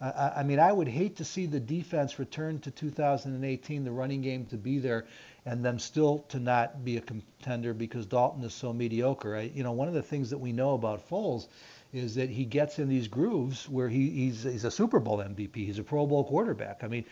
Uh, 0.00 0.30
I 0.36 0.44
mean, 0.44 0.60
I 0.60 0.72
would 0.72 0.86
hate 0.86 1.16
to 1.16 1.24
see 1.24 1.46
the 1.46 1.58
defense 1.58 2.18
return 2.20 2.60
to 2.60 2.70
2018, 2.70 3.84
the 3.84 3.90
running 3.90 4.22
game 4.22 4.46
to 4.46 4.56
be 4.56 4.78
there, 4.78 5.06
and 5.48 5.64
them 5.64 5.78
still 5.78 6.18
to 6.28 6.38
not 6.38 6.84
be 6.84 6.98
a 6.98 7.00
contender 7.00 7.72
because 7.72 8.04
Dalton 8.04 8.44
is 8.44 8.52
so 8.52 8.70
mediocre. 8.70 9.34
I, 9.34 9.50
you 9.54 9.62
know, 9.62 9.72
one 9.72 9.88
of 9.88 9.94
the 9.94 10.02
things 10.02 10.28
that 10.28 10.36
we 10.36 10.52
know 10.52 10.74
about 10.74 11.08
Foles 11.08 11.48
is 11.94 12.14
that 12.16 12.28
he 12.28 12.44
gets 12.44 12.78
in 12.78 12.86
these 12.86 13.08
grooves 13.08 13.66
where 13.66 13.88
he, 13.88 14.10
he's, 14.10 14.42
he's 14.42 14.64
a 14.64 14.70
Super 14.70 15.00
Bowl 15.00 15.18
MVP. 15.18 15.56
He's 15.56 15.78
a 15.78 15.82
Pro 15.82 16.06
Bowl 16.06 16.24
quarterback. 16.24 16.84
I 16.84 16.88
mean, 16.88 17.06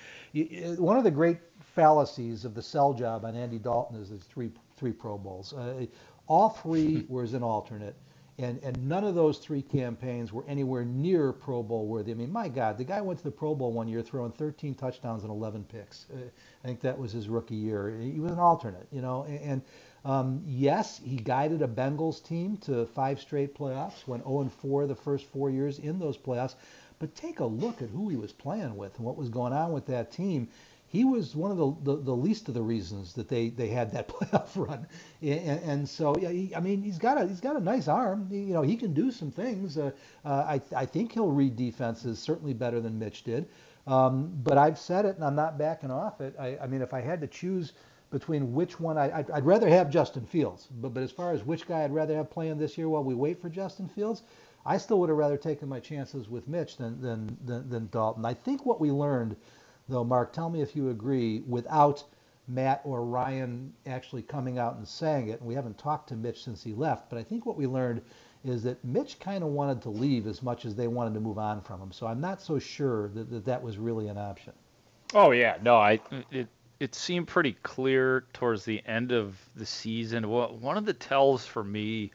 one 0.77 0.99
of 0.99 1.05
the 1.05 1.11
great 1.11 1.39
fallacies 1.61 2.45
of 2.45 2.55
the 2.55 2.61
sell 2.61 2.93
job 2.93 3.25
on 3.25 3.35
Andy 3.35 3.59
Dalton 3.59 3.99
is 3.99 4.11
his 4.11 4.23
three 4.25 4.51
three 4.77 4.93
Pro 4.93 5.17
Bowls. 5.17 5.55
Uh, 5.55 5.87
all 6.27 6.51
three 6.51 7.07
were 7.09 7.23
as 7.23 7.33
an 7.33 7.43
alternate 7.43 7.97
and 8.39 8.63
and 8.63 8.77
none 8.87 9.05
of 9.05 9.15
those 9.15 9.39
three 9.39 9.63
campaigns 9.63 10.33
were 10.33 10.45
anywhere 10.47 10.85
near 10.85 11.33
Pro 11.33 11.63
Bowl 11.63 11.87
worthy. 11.87 12.13
I 12.13 12.15
mean, 12.15 12.33
my 12.33 12.49
God, 12.49 12.77
the 12.77 12.85
guy 12.85 13.01
went 13.01 13.19
to 13.19 13.25
the 13.25 13.31
Pro 13.31 13.55
Bowl 13.55 13.73
one 13.73 13.89
year 13.89 14.03
throwing 14.03 14.33
13 14.33 14.75
touchdowns 14.75 15.23
and 15.23 15.31
11 15.31 15.65
picks. 15.65 16.07
Uh, 16.13 16.19
I 16.63 16.67
think 16.67 16.81
that 16.81 16.99
was 16.99 17.13
his 17.13 17.29
rookie 17.29 17.55
year. 17.55 17.99
He 17.99 18.21
was 18.21 18.33
an 18.33 18.39
alternate, 18.39 18.87
you 18.93 19.01
know. 19.01 19.25
And 19.25 19.63
um, 20.05 20.43
yes, 20.47 21.01
he 21.03 21.17
guided 21.17 21.63
a 21.63 21.69
Bengals 21.69 22.23
team 22.23 22.59
to 22.59 22.87
five 22.87 23.21
straight 23.21 23.55
playoffs, 23.55 24.07
went 24.07 24.25
0 24.25 24.51
4 24.61 24.87
the 24.87 24.95
first 24.95 25.27
four 25.27 25.51
years 25.51 25.79
in 25.79 25.99
those 25.99 26.19
playoffs. 26.19 26.55
But 26.99 27.15
take 27.15 27.41
a 27.41 27.45
look 27.45 27.83
at 27.83 27.91
who 27.91 28.09
he 28.09 28.17
was 28.17 28.33
playing 28.33 28.77
with 28.77 28.97
and 28.97 29.05
what 29.05 29.17
was 29.17 29.29
going 29.29 29.53
on 29.53 29.73
with 29.73 29.87
that 29.87 30.11
team 30.13 30.49
he 30.89 31.05
was 31.05 31.35
one 31.35 31.51
of 31.51 31.57
the, 31.57 31.75
the, 31.83 32.03
the, 32.03 32.15
least 32.15 32.49
of 32.49 32.55
the 32.55 32.63
reasons 32.63 33.13
that 33.15 33.29
they, 33.29 33.49
they 33.49 33.69
had 33.69 33.93
that 33.93 34.09
playoff 34.09 34.51
run. 34.55 34.87
And, 35.21 35.61
and 35.61 35.89
so, 35.89 36.17
yeah, 36.17 36.31
he, 36.31 36.55
I 36.55 36.61
mean, 36.61 36.83
he's 36.83 36.99
got 36.99 37.21
a 37.21 37.27
he's 37.27 37.41
got 37.41 37.57
a 37.57 37.61
nice 37.61 37.89
arm. 37.89 38.29
He, 38.31 38.39
you 38.39 38.55
know, 38.55 38.63
he 38.63 38.77
can 38.77 38.95
do 38.95 39.11
some 39.11 39.31
things. 39.31 39.77
Uh, 39.77 39.91
uh, 40.25 40.29
I 40.29 40.61
I 40.75 40.87
think 40.87 41.13
he'll 41.13 41.33
read 41.33 41.57
defenses 41.57 42.19
certainly 42.19 42.55
better 42.55 42.81
than 42.81 42.99
Mitch 42.99 43.25
did. 43.25 43.49
Um, 43.87 44.33
but 44.43 44.59
I've 44.59 44.79
said 44.79 45.05
it, 45.05 45.17
and 45.17 45.25
I'm 45.25 45.37
not 45.37 45.59
backing 45.59 45.91
off 45.91 46.21
it. 46.21 46.35
I, 46.39 46.59
I 46.59 46.67
mean, 46.67 46.83
if 46.83 46.93
I 46.93 47.01
had 47.01 47.21
to 47.21 47.27
choose 47.27 47.73
between 48.11 48.53
which 48.53 48.81
one, 48.81 48.99
I, 48.99 49.19
I'd, 49.19 49.31
I'd 49.31 49.47
rather 49.47 49.69
have 49.69 49.91
Justin 49.91 50.25
Fields. 50.25 50.69
But 50.81 50.95
but 50.95 51.03
as 51.03 51.11
far 51.11 51.33
as 51.33 51.45
which 51.45 51.67
guy 51.67 51.85
I'd 51.85 51.95
rather 51.95 52.17
have 52.17 52.31
playing 52.31 52.59
this 52.59 52.79
year 52.79 52.89
while 52.89 53.05
we 53.05 53.15
wait 53.15 53.41
for 53.41 53.49
Justin 53.49 53.89
Fields, 53.89 54.23
I 54.65 54.79
still 54.79 55.01
would 55.01 55.09
have 55.09 55.19
rather 55.19 55.37
taken 55.37 55.69
my 55.69 55.81
chances 55.81 56.29
with 56.29 56.47
Mitch 56.49 56.77
than 56.77 57.01
than 57.01 57.37
than, 57.45 57.69
than 57.69 57.89
Dalton. 57.93 58.25
I 58.25 58.35
think 58.35 58.65
what 58.65 58.81
we 58.81 58.91
learned 58.91 59.37
though, 59.89 60.05
Mark, 60.05 60.33
tell 60.33 60.51
me 60.51 60.63
if 60.63 60.75
you 60.77 60.91
agree, 60.91 61.41
without 61.47 62.05
Matt 62.49 62.81
or 62.85 63.05
Ryan 63.05 63.73
actually 63.87 64.23
coming 64.23 64.59
out 64.59 64.77
and 64.77 64.87
saying 64.87 65.29
it, 65.29 65.41
and 65.41 65.49
we 65.49 65.55
haven't 65.55 65.79
talked 65.79 66.09
to 66.11 66.17
Mitch 66.17 66.45
since 66.45 66.63
he 66.63 66.73
left, 66.73 67.11
but 67.11 67.19
I 67.19 67.23
think 67.23 67.45
what 67.45 67.57
we 67.57 67.67
learned 67.67 68.03
is 68.45 68.63
that 68.63 68.85
Mitch 68.85 69.19
kind 69.19 69.43
of 69.43 69.51
wanted 69.51 69.83
to 69.83 69.91
leave 69.91 70.27
as 70.27 70.43
much 70.43 70.65
as 70.65 70.77
they 70.77 70.87
wanted 70.87 71.15
to 71.15 71.21
move 71.21 71.39
on 71.39 71.61
from 71.61 71.81
him. 71.81 71.91
So 71.91 72.07
I'm 72.07 72.21
not 72.21 72.41
so 72.41 72.59
sure 72.59 73.09
that 73.09 73.31
that, 73.31 73.45
that 73.45 73.63
was 73.63 73.79
really 73.79 74.09
an 74.09 74.19
option. 74.19 74.53
Oh 75.15 75.33
yeah, 75.33 75.57
no, 75.63 75.77
I 75.77 76.01
it 76.31 76.49
it 76.79 76.95
seemed 76.95 77.27
pretty 77.27 77.53
clear 77.63 78.25
towards 78.33 78.65
the 78.65 78.83
end 78.87 79.13
of 79.13 79.37
the 79.57 79.67
season. 79.67 80.29
One 80.29 80.77
of 80.77 80.85
the 80.85 80.93
tells 80.93 81.47
for 81.47 81.65
me 81.65 82.11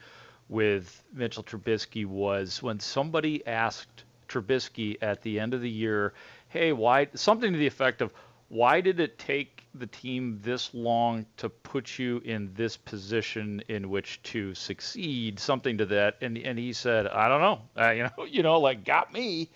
with 0.49 1.03
Mitchell 1.13 1.43
Trubisky 1.43 2.05
was 2.05 2.61
when 2.61 2.79
somebody 2.79 3.45
asked 3.47 4.03
Trubisky 4.27 4.97
at 5.01 5.21
the 5.21 5.39
end 5.39 5.53
of 5.53 5.61
the 5.61 5.69
year, 5.69 6.13
hey, 6.51 6.73
why 6.73 7.07
something 7.15 7.53
to 7.53 7.57
the 7.57 7.67
effect 7.67 8.01
of 8.01 8.13
why 8.49 8.81
did 8.81 8.99
it 8.99 9.17
take 9.17 9.63
the 9.75 9.87
team 9.87 10.37
this 10.43 10.73
long 10.73 11.25
to 11.37 11.47
put 11.47 11.97
you 11.97 12.21
in 12.25 12.53
this 12.53 12.75
position 12.75 13.63
in 13.69 13.89
which 13.89 14.21
to 14.23 14.53
succeed? 14.53 15.39
Something 15.39 15.77
to 15.77 15.85
that. 15.85 16.17
And 16.19 16.37
and 16.37 16.59
he 16.59 16.73
said 16.73 17.07
i 17.07 17.29
don't 17.29 17.39
know. 17.39 17.61
Uh, 17.81 17.91
you 17.91 18.03
know 18.03 18.25
you 18.29 18.43
know 18.43 18.59
like 18.59 18.83
got 18.83 19.13
me. 19.13 19.49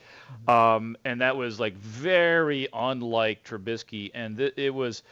Um, 0.47 0.95
and 1.03 1.19
that 1.19 1.36
was 1.36 1.60
like 1.60 1.75
very 1.75 2.69
unlike 2.73 3.43
Trubisky. 3.43 4.12
And 4.13 4.38
th- 4.38 4.53
it 4.55 4.73
was 4.73 5.03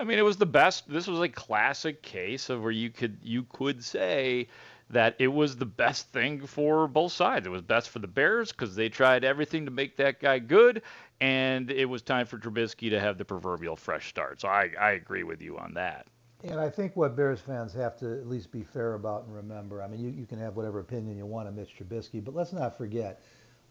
i 0.00 0.04
mean 0.04 0.18
it 0.18 0.24
was 0.24 0.36
the 0.36 0.46
best. 0.46 0.90
This 0.90 1.06
was 1.06 1.20
a 1.20 1.28
classic 1.28 2.02
case 2.02 2.50
of 2.50 2.62
where 2.62 2.72
you 2.72 2.90
could 2.90 3.18
you 3.22 3.44
could 3.44 3.84
say 3.84 4.48
that 4.90 5.14
it 5.18 5.28
was 5.28 5.56
the 5.56 5.66
best 5.66 6.08
thing 6.08 6.46
for 6.46 6.88
both 6.88 7.12
sides. 7.12 7.46
It 7.46 7.50
was 7.50 7.62
best 7.62 7.90
for 7.90 8.00
the 8.00 8.08
Bears 8.08 8.52
because 8.52 8.74
they 8.74 8.88
tried 8.88 9.24
everything 9.24 9.64
to 9.64 9.70
make 9.70 9.96
that 9.96 10.20
guy 10.20 10.40
good, 10.40 10.82
and 11.20 11.70
it 11.70 11.86
was 11.86 12.02
time 12.02 12.26
for 12.26 12.38
Trubisky 12.38 12.90
to 12.90 13.00
have 13.00 13.16
the 13.16 13.24
proverbial 13.24 13.76
fresh 13.76 14.08
start. 14.08 14.40
So 14.40 14.48
I, 14.48 14.70
I 14.80 14.92
agree 14.92 15.22
with 15.22 15.40
you 15.40 15.58
on 15.58 15.74
that. 15.74 16.06
And 16.42 16.58
I 16.58 16.70
think 16.70 16.96
what 16.96 17.16
Bears 17.16 17.40
fans 17.40 17.72
have 17.74 17.96
to 17.98 18.12
at 18.18 18.26
least 18.26 18.50
be 18.50 18.62
fair 18.62 18.94
about 18.94 19.26
and 19.26 19.34
remember, 19.34 19.82
I 19.82 19.88
mean, 19.88 20.00
you, 20.00 20.10
you 20.10 20.26
can 20.26 20.38
have 20.38 20.56
whatever 20.56 20.80
opinion 20.80 21.16
you 21.16 21.26
want 21.26 21.48
of 21.48 21.54
Mitch 21.54 21.76
Trubisky, 21.78 22.24
but 22.24 22.34
let's 22.34 22.52
not 22.52 22.76
forget, 22.76 23.22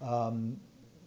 um, 0.01 0.57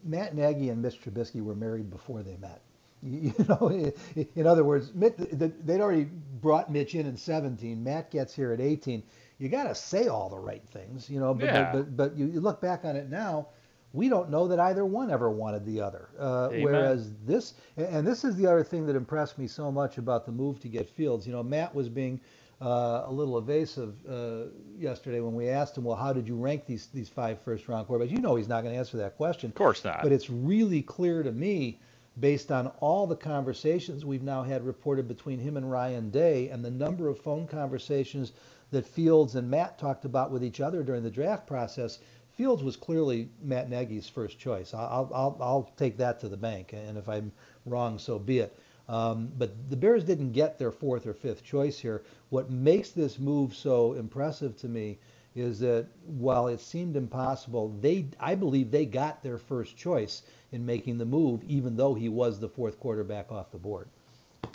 Matt 0.05 0.35
Nagy 0.35 0.71
and 0.71 0.83
Mitch 0.83 1.01
Trubisky 1.01 1.41
were 1.41 1.55
married 1.55 1.91
before 1.91 2.23
they 2.23 2.37
met. 2.37 2.63
You 3.05 3.35
know, 3.49 3.93
in 4.37 4.47
other 4.47 4.63
words, 4.63 4.93
they'd 4.95 5.81
already 5.81 6.05
brought 6.41 6.71
Mitch 6.71 6.95
in 6.95 7.07
in 7.07 7.17
17. 7.17 7.83
Matt 7.83 8.13
gets 8.13 8.33
here 8.33 8.53
at 8.53 8.61
18. 8.61 9.03
You 9.43 9.49
got 9.49 9.65
to 9.65 9.75
say 9.75 10.07
all 10.07 10.29
the 10.29 10.39
right 10.39 10.63
things, 10.71 11.11
you 11.11 11.19
know. 11.19 11.35
But 11.35 11.47
yeah. 11.47 11.73
but, 11.73 11.97
but 11.97 12.17
you, 12.17 12.41
look 12.41 12.61
back 12.61 12.85
on 12.85 12.95
it 12.95 13.11
now, 13.11 13.49
we 13.93 14.09
don't 14.09 14.31
know 14.31 14.47
that 14.47 14.61
either 14.61 14.87
one 14.87 15.11
ever 15.11 15.31
wanted 15.31 15.67
the 15.67 15.81
other. 15.81 16.11
Uh, 16.17 16.49
whereas 16.61 17.11
this, 17.27 17.55
and 17.77 18.07
this 18.07 18.23
is 18.23 18.37
the 18.37 18.47
other 18.47 18.63
thing 18.63 18.87
that 18.87 18.95
impressed 18.95 19.39
me 19.39 19.49
so 19.49 19.73
much 19.73 19.99
about 19.99 20.27
the 20.27 20.31
move 20.31 20.61
to 20.61 20.69
get 20.69 20.89
Fields. 20.89 21.27
You 21.27 21.33
know, 21.33 21.43
Matt 21.43 21.75
was 21.75 21.89
being 21.89 22.21
uh, 22.61 23.03
a 23.07 23.13
little 23.13 23.37
evasive 23.37 23.95
uh, 24.09 24.45
yesterday 24.79 25.19
when 25.19 25.35
we 25.35 25.49
asked 25.49 25.77
him, 25.77 25.83
well, 25.83 25.97
how 25.97 26.13
did 26.13 26.29
you 26.29 26.37
rank 26.37 26.65
these 26.65 26.87
these 26.95 27.09
five 27.09 27.41
first 27.43 27.67
round 27.67 27.89
quarterbacks? 27.89 28.13
You 28.13 28.21
know, 28.21 28.37
he's 28.37 28.49
not 28.49 28.63
going 28.63 28.73
to 28.73 28.79
answer 28.79 28.97
that 28.99 29.17
question. 29.17 29.51
Of 29.51 29.57
course 29.57 29.83
not. 29.83 30.05
But 30.05 30.13
it's 30.13 30.31
really 30.31 30.83
clear 30.83 31.25
to 31.25 31.33
me 31.33 31.81
based 32.21 32.53
on 32.53 32.69
all 32.79 33.07
the 33.07 33.17
conversations 33.17 34.05
we've 34.05 34.23
now 34.23 34.43
had 34.43 34.65
reported 34.65 35.09
between 35.09 35.41
him 35.41 35.57
and 35.57 35.69
Ryan 35.69 36.11
Day 36.11 36.49
and 36.51 36.65
the 36.65 36.71
number 36.71 37.09
of 37.09 37.19
phone 37.19 37.47
conversations 37.47 38.33
that 38.73 38.87
Fields 38.87 39.37
and 39.37 39.49
Matt 39.49 39.79
talked 39.79 40.05
about 40.05 40.31
with 40.33 40.43
each 40.43 40.61
other 40.61 40.83
during 40.83 41.03
the 41.03 41.11
draft 41.11 41.47
process, 41.47 42.01
Fields 42.33 42.63
was 42.63 42.77
clearly 42.77 43.29
Matt 43.43 43.69
Nagy's 43.69 44.09
first 44.09 44.39
choice. 44.39 44.75
I'll, 44.75 45.11
I'll, 45.15 45.37
I'll 45.41 45.73
take 45.77 45.99
that 45.99 46.19
to 46.21 46.29
the 46.29 46.37
bank, 46.37 46.73
and 46.73 46.99
if 46.99 47.09
I'm 47.09 47.31
wrong, 47.67 47.99
so 47.99 48.19
be 48.19 48.41
it. 48.41 48.59
Um, 48.89 49.31
but 49.39 49.71
the 49.71 49.77
Bears 49.77 50.03
didn't 50.03 50.33
get 50.33 50.59
their 50.59 50.73
fourth 50.73 51.07
or 51.07 51.15
fifth 51.15 51.45
choice 51.45 51.79
here. 51.79 52.03
What 52.31 52.51
makes 52.51 52.91
this 52.91 53.19
move 53.19 53.55
so 53.55 53.93
impressive 53.93 54.57
to 54.59 54.69
me 54.69 54.99
is 55.35 55.61
that 55.61 55.87
while 56.07 56.49
it 56.49 56.61
seemed 56.61 56.97
impossible, 56.97 57.75
they 57.81 58.07
I 58.19 58.35
believe 58.35 58.71
they 58.71 58.85
got 58.85 59.23
their 59.23 59.39
first 59.39 59.77
choice 59.77 60.23
in 60.51 60.67
making 60.67 60.99
the 60.99 61.07
move, 61.07 61.43
even 61.45 61.77
though 61.77 61.95
he 61.95 62.09
was 62.09 62.39
the 62.39 62.49
fourth 62.49 62.81
quarterback 62.81 63.31
off 63.31 63.51
the 63.51 63.59
board. 63.59 63.89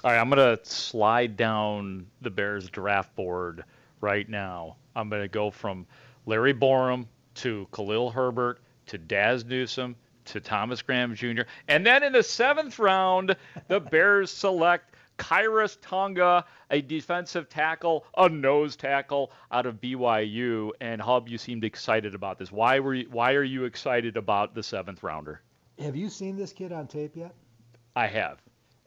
All 0.03 0.12
right, 0.12 0.19
I'm 0.19 0.30
going 0.30 0.58
to 0.58 0.63
slide 0.63 1.38
down 1.38 2.06
the 2.21 2.30
Bears 2.30 2.69
draft 2.69 3.15
board 3.15 3.63
right 4.01 4.27
now. 4.27 4.75
I'm 4.95 5.10
going 5.10 5.21
to 5.21 5.27
go 5.27 5.51
from 5.51 5.86
Larry 6.25 6.53
Borom 6.53 7.05
to 7.36 7.67
Khalil 7.71 8.10
Herbert 8.10 8.60
to 8.88 8.97
Dazz 8.97 9.45
Newsome 9.45 9.95
to 10.25 10.39
Thomas 10.39 10.81
Graham 10.81 11.15
Jr. 11.15 11.43
And 11.67 11.86
then 11.86 12.03
in 12.03 12.13
the 12.13 12.23
seventh 12.23 12.79
round, 12.79 13.36
the 13.67 13.79
Bears 13.91 14.31
select 14.31 14.95
Khyiris 15.17 15.77
Tonga, 15.81 16.45
a 16.69 16.81
defensive 16.81 17.49
tackle, 17.49 18.05
a 18.17 18.29
nose 18.29 18.75
tackle 18.75 19.31
out 19.51 19.65
of 19.65 19.81
BYU. 19.81 20.71
And 20.81 21.01
Hub, 21.01 21.27
you 21.27 21.38
seemed 21.38 21.63
excited 21.63 22.13
about 22.13 22.38
this. 22.38 22.51
Why 22.51 22.79
were 22.79 22.93
you, 22.93 23.07
why 23.10 23.33
are 23.33 23.43
you 23.43 23.65
excited 23.65 24.17
about 24.17 24.53
the 24.53 24.63
seventh 24.63 25.03
rounder? 25.03 25.41
Have 25.79 25.95
you 25.95 26.10
seen 26.10 26.36
this 26.38 26.53
kid 26.53 26.71
on 26.71 26.88
tape 26.88 27.15
yet? 27.15 27.33
I 27.95 28.07
have. 28.07 28.39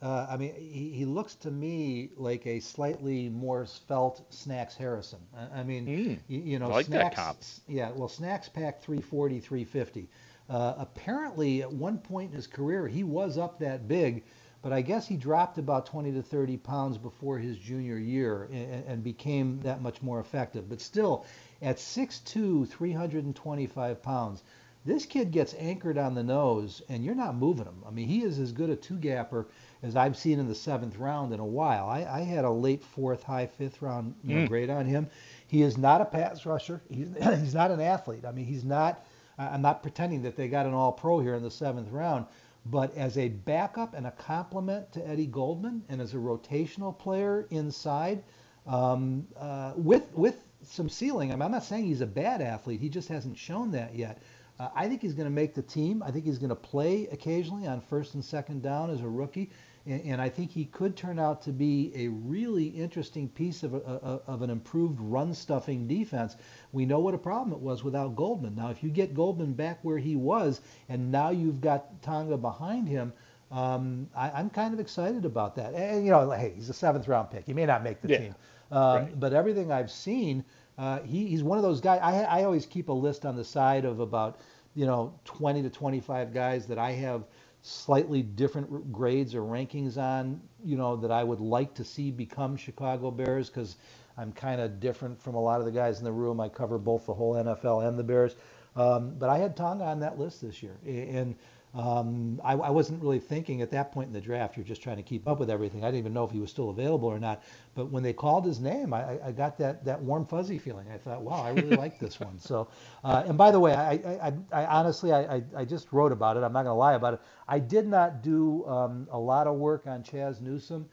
Uh, 0.03 0.27
I 0.31 0.37
mean, 0.39 0.55
he, 0.55 0.91
he 0.93 1.05
looks 1.05 1.35
to 1.37 1.51
me 1.51 2.11
like 2.17 2.47
a 2.47 2.61
slightly 2.61 3.29
more 3.29 3.67
svelte 3.67 4.23
Snacks 4.31 4.75
Harrison. 4.75 5.19
I, 5.37 5.61
I 5.61 5.63
mean, 5.63 5.87
mm, 5.87 6.19
you, 6.27 6.41
you, 6.41 6.59
know, 6.59 6.67
I 6.67 6.75
like 6.75 6.87
Snacks, 6.87 7.17
that 7.17 7.23
comp. 7.23 7.39
Yeah, 7.69 7.91
well, 7.95 8.09
Snacks 8.09 8.49
packed 8.49 8.83
340, 8.83 9.41
350. 9.41 10.09
Uh, 10.49 10.75
apparently, 10.79 11.63
at 11.63 11.71
one 11.71 11.99
point 11.99 12.31
in 12.31 12.37
his 12.37 12.47
career, 12.47 12.89
he 12.89 13.05
was 13.05 13.37
up 13.37 13.59
that 13.59 13.89
big, 13.89 14.25
but 14.63 14.73
I 14.73 14.81
guess 14.81 15.07
he 15.07 15.17
dropped 15.17 15.59
about 15.59 15.87
20 15.87 16.13
to 16.13 16.23
30 16.23 16.57
pounds 16.57 16.97
before 16.97 17.39
his 17.39 17.59
junior 17.59 17.99
year 17.99 18.49
and, 18.51 18.85
and 18.87 19.05
became 19.05 19.61
that 19.61 19.83
much 19.83 20.03
more 20.03 20.19
effective. 20.19 20.69
But 20.69 20.81
still, 20.81 21.27
at 21.61 21.77
6'2", 21.77 22.67
325 22.69 24.03
pounds, 24.03 24.43
this 24.85 25.05
kid 25.05 25.31
gets 25.31 25.55
anchored 25.59 25.99
on 25.99 26.15
the 26.15 26.23
nose, 26.23 26.81
and 26.89 27.05
you're 27.05 27.15
not 27.15 27.37
moving 27.37 27.67
him. 27.67 27.83
I 27.87 27.91
mean, 27.91 28.09
he 28.09 28.23
is 28.23 28.39
as 28.39 28.51
good 28.51 28.71
a 28.71 28.77
two-gapper 28.77 29.47
as 29.83 29.95
I've 29.95 30.17
seen 30.17 30.39
in 30.39 30.49
the 30.49 30.55
seventh 30.55 30.97
round 30.97 31.35
in 31.35 31.41
a 31.41 31.45
while. 31.45 31.87
I, 31.87 32.05
I 32.05 32.21
had 32.21 32.45
a 32.45 32.51
late 32.51 32.83
fourth, 32.83 33.23
high 33.23 33.47
fifth 33.47 33.83
round 33.83 34.15
you 34.25 34.37
know, 34.37 34.45
mm. 34.45 34.49
grade 34.49 34.71
on 34.71 34.87
him. 34.87 35.09
He 35.47 35.63
is 35.63 35.77
not 35.77 36.01
a 36.01 36.07
pass 36.07 36.47
rusher. 36.47 36.81
He's, 36.89 37.09
he's 37.41 37.55
not 37.55 37.71
an 37.71 37.81
athlete. 37.81 38.25
I 38.25 38.33
mean, 38.33 38.47
he's 38.47 38.65
not. 38.65 39.05
I'm 39.39 39.63
not 39.63 39.83
pretending 39.83 40.21
that 40.23 40.37
they 40.37 40.49
got 40.49 40.67
an 40.67 40.75
all-pro 40.75 41.21
here 41.21 41.35
in 41.35 41.43
the 41.43 41.51
seventh 41.51 41.91
round, 41.91 42.27
but 42.67 42.95
as 42.95 43.17
a 43.17 43.29
backup 43.29 43.95
and 43.95 44.07
a 44.07 44.11
complement 44.11 44.93
to 44.93 45.09
Eddie 45.09 45.27
Goldman, 45.27 45.83
and 45.89 45.99
as 45.99 46.13
a 46.13 46.19
rotational 46.19 46.99
player 46.99 47.47
inside, 47.49 48.23
um, 48.67 49.27
uh, 49.39 49.73
with 49.77 50.13
with 50.15 50.43
some 50.63 50.89
ceiling. 50.89 51.33
I 51.33 51.37
mean, 51.37 51.43
I'm 51.43 51.53
not 51.53 51.65
saying 51.65 51.85
he's 51.85 52.03
a 52.03 52.07
bad 52.07 52.43
athlete. 52.43 52.81
He 52.81 52.89
just 52.89 53.09
hasn't 53.09 53.39
shown 53.39 53.71
that 53.73 53.95
yet. 53.95 54.21
Uh, 54.61 54.69
I 54.75 54.89
think 54.89 55.01
he's 55.01 55.15
going 55.15 55.25
to 55.25 55.35
make 55.35 55.55
the 55.55 55.63
team. 55.63 56.03
I 56.03 56.11
think 56.11 56.27
he's 56.27 56.37
going 56.37 56.51
to 56.51 56.55
play 56.55 57.09
occasionally 57.11 57.67
on 57.67 57.81
first 57.81 58.13
and 58.13 58.23
second 58.23 58.63
down 58.63 58.91
as 58.91 59.01
a 59.01 59.09
rookie. 59.09 59.51
And, 59.87 60.03
and 60.03 60.21
I 60.21 60.29
think 60.29 60.51
he 60.51 60.67
could 60.67 60.99
turn 60.99 61.19
out 61.19 61.41
to 61.43 61.51
be 61.51 61.91
a 61.95 62.09
really 62.09 62.67
interesting 62.67 63.31
piece 63.31 63.63
of, 63.63 63.73
a, 63.73 64.21
of 64.27 64.43
an 64.43 64.51
improved 64.51 65.01
run 65.01 65.33
stuffing 65.33 65.89
defense. 65.89 66.37
We 66.73 66.85
know 66.85 66.99
what 66.99 67.15
a 67.15 67.19
problem 67.19 67.55
it 67.55 67.61
was 67.61 67.83
without 67.83 68.15
Goldman. 68.15 68.55
Now, 68.55 68.69
if 68.69 68.83
you 68.83 68.91
get 68.91 69.15
Goldman 69.15 69.55
back 69.55 69.79
where 69.81 69.97
he 69.97 70.15
was, 70.15 70.61
and 70.91 71.11
now 71.11 71.31
you've 71.31 71.63
got 71.63 72.03
Tonga 72.03 72.37
behind 72.37 72.87
him, 72.87 73.15
um, 73.51 74.11
I, 74.15 74.39
am 74.39 74.51
kind 74.51 74.75
of 74.75 74.79
excited 74.79 75.25
about 75.25 75.57
that. 75.57 75.73
And, 75.73 76.05
you 76.05 76.11
know, 76.11 76.31
hey, 76.33 76.53
he's 76.55 76.69
a 76.69 76.75
seventh 76.75 77.09
round 77.09 77.31
pick. 77.31 77.47
He 77.47 77.55
may 77.55 77.65
not 77.65 77.83
make 77.83 78.03
the 78.03 78.09
yeah. 78.09 78.19
team. 78.19 78.35
Um, 78.71 78.81
right. 78.81 79.21
But 79.21 79.33
everything 79.33 79.73
I've 79.73 79.91
seen, 79.91 80.45
uh, 80.79 81.01
he, 81.01 81.27
he's 81.27 81.43
one 81.43 81.59
of 81.59 81.65
those 81.65 81.81
guys. 81.81 82.01
I, 82.03 82.23
I 82.23 82.45
always 82.45 82.67
keep 82.67 82.89
a 82.89 82.93
list 82.93 83.25
on 83.25 83.37
the 83.37 83.45
side 83.45 83.85
of 83.85 84.01
about, 84.01 84.39
you 84.75 84.87
know, 84.87 85.15
20 85.25 85.63
to 85.63 85.71
25 85.71 86.33
guys 86.33 86.67
that 86.67 86.79
I 86.79 86.93
have– 86.93 87.25
slightly 87.63 88.23
different 88.23 88.93
grades 88.93 89.35
or 89.35 89.43
rankings 89.43 89.99
on, 89.99 90.41
you 90.65 90.77
know, 90.77 90.97
that 90.97 91.11
I 91.11 91.23
would 91.23 91.41
like 91.41 91.75
to 91.75 91.85
see 91.85 92.11
become 92.11 92.57
Chicago 92.57 93.11
Bears 93.11 93.49
because 93.51 93.77
I'm 94.17 94.33
kind 94.33 94.61
of 94.61 94.81
different 94.81 95.21
from 95.21 95.35
a 95.35 95.41
lot 95.41 95.61
of 95.61 95.67
the 95.67 95.73
guys 95.73 95.99
in 95.99 96.05
the 96.05 96.13
room. 96.13 96.41
I 96.41 96.49
cover 96.49 96.79
both 96.79 97.07
the 97.07 97.15
whole 97.15 97.35
NFL 97.35 97.87
and 97.87 97.99
the 97.99 98.03
Bears. 98.03 98.37
Um, 98.77 99.15
but 99.19 99.29
I 99.29 99.39
had 99.39 99.57
Tonga 99.57 99.85
on 99.85 100.01
that 100.01 100.19
list 100.19 100.41
this 100.41 100.63
year. 100.63 100.77
And 100.87 101.35
um, 101.73 102.41
I, 102.43 102.55
I, 102.55 102.71
wasn't 102.71 103.01
really 103.01 103.21
thinking 103.21 103.63
at 103.63 103.71
that 103.71 103.93
point 103.93 104.09
in 104.09 104.13
the 104.13 104.21
draft. 104.21 104.57
You're 104.57 104.67
just 104.67 104.83
trying 104.83 104.97
to 104.97 105.05
keep 105.05 105.29
up 105.29 105.39
with 105.39 105.49
everything. 105.49 105.85
I 105.85 105.87
didn't 105.87 106.01
even 106.01 106.13
know 106.13 106.25
if 106.25 106.33
he 106.33 106.41
was 106.41 106.51
still 106.51 106.71
available 106.71 107.09
or 107.09 107.21
not. 107.21 107.45
But 107.77 107.93
when 107.93 108.03
they 108.03 108.13
called 108.13 108.45
his 108.45 108.59
name, 108.59 108.93
I, 108.93 109.25
I 109.25 109.31
got 109.31 109.57
that, 109.59 109.85
that 109.85 110.03
warm 110.03 110.27
fuzzy 110.27 110.59
feeling. 110.59 110.89
I 110.93 110.99
thought, 110.99 111.23
wow, 111.23 111.45
I 111.45 111.51
really 111.51 111.77
like 111.77 112.01
this 112.01 112.19
one. 112.19 112.41
So, 112.41 112.67
uh, 113.05 113.23
and 113.25 113.39
by 113.39 113.53
the 113.53 113.61
way, 113.61 113.73
I, 113.75 113.93
I, 113.93 114.33
I 114.51 114.67
honestly, 114.67 115.13
I, 115.13 115.45
I, 115.57 115.65
just 115.65 115.93
wrote 115.93 116.11
about 116.11 116.37
it. 116.37 116.43
I'm 116.43 116.53
not 116.53 116.65
going 116.65 116.75
to 116.75 116.79
lie 116.79 116.95
about 116.95 117.15
it. 117.15 117.21
I 117.47 117.61
did 117.61 117.87
not 117.87 118.21
do 118.21 118.67
um, 118.67 119.07
a 119.13 119.19
lot 119.19 119.47
of 119.47 119.55
work 119.55 119.87
on 119.87 120.03
Dazz 120.03 120.41
Newsome, 120.41 120.89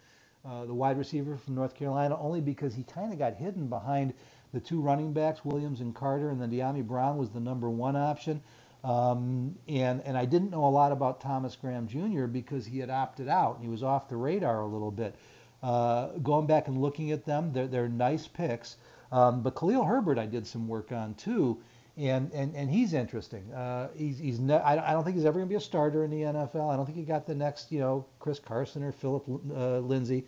uh, 0.46 0.66
the 0.66 0.76
wide 0.76 1.00
receiver 1.00 1.38
from 1.38 1.56
North 1.56 1.74
Carolina, 1.74 2.16
only 2.20 2.40
because 2.40 2.76
he 2.76 2.84
kind 2.84 3.12
of 3.12 3.18
got 3.18 3.34
hidden 3.34 3.66
behind 3.66 4.14
the 4.54 4.60
two 4.60 4.80
running 4.80 5.12
backs, 5.12 5.44
Williams 5.44 5.82
and 5.82 5.96
Carter, 5.96 6.30
and 6.30 6.40
then 6.40 6.52
Dyami 6.52 6.86
Brown 6.86 7.18
was 7.18 7.32
the 7.32 7.40
number 7.40 7.68
one 7.68 7.96
option. 7.96 8.42
Um, 8.88 9.58
and 9.68 10.02
and 10.06 10.18
I 10.18 10.24
didn't 10.24 10.52
know 10.52 10.64
a 10.64 10.72
lot 10.72 10.94
about 10.94 11.20
Thomas 11.20 11.58
Graham 11.58 11.88
Jr. 11.88 12.26
because 12.26 12.66
he 12.66 12.80
had 12.80 12.90
opted 12.90 13.28
out 13.28 13.56
and 13.56 13.64
he 13.66 13.70
was 13.70 13.84
off 13.84 14.08
the 14.08 14.16
radar 14.16 14.62
a 14.62 14.66
little 14.66 14.92
bit. 14.92 15.14
Uh, 15.62 16.08
going 16.24 16.48
back 16.48 16.70
and 16.70 16.78
looking 16.78 17.12
at 17.12 17.26
them, 17.26 17.52
they're 17.52 17.68
they're 17.68 17.90
nice 17.90 18.28
picks. 18.28 18.78
Um, 19.12 19.42
but 19.42 19.56
Khalil 19.56 19.84
Herbert, 19.84 20.18
I 20.18 20.26
did 20.26 20.48
some 20.48 20.70
work 20.70 20.94
on 20.94 21.16
too, 21.16 21.58
and 21.98 22.32
and, 22.32 22.56
and 22.56 22.70
he's 22.70 22.94
interesting. 22.94 23.52
Uh, 23.54 23.90
he's 23.94 24.20
he's 24.20 24.40
ne- 24.40 24.54
I, 24.54 24.92
I 24.92 24.94
don't 24.94 25.04
think 25.04 25.18
he's 25.18 25.26
ever 25.26 25.38
going 25.38 25.50
to 25.50 25.54
be 25.54 25.58
a 25.58 25.60
starter 25.60 26.06
in 26.06 26.10
the 26.10 26.22
NFL. 26.22 26.72
I 26.72 26.78
don't 26.78 26.86
think 26.86 26.98
he 26.98 27.04
got 27.04 27.26
the 27.26 27.36
next 27.36 27.74
you 27.74 27.82
know 27.82 28.06
Chris 28.20 28.40
Carson 28.40 28.84
or 28.84 28.94
Phillip 28.94 29.28
uh, 29.54 29.80
Lindsay, 29.80 30.26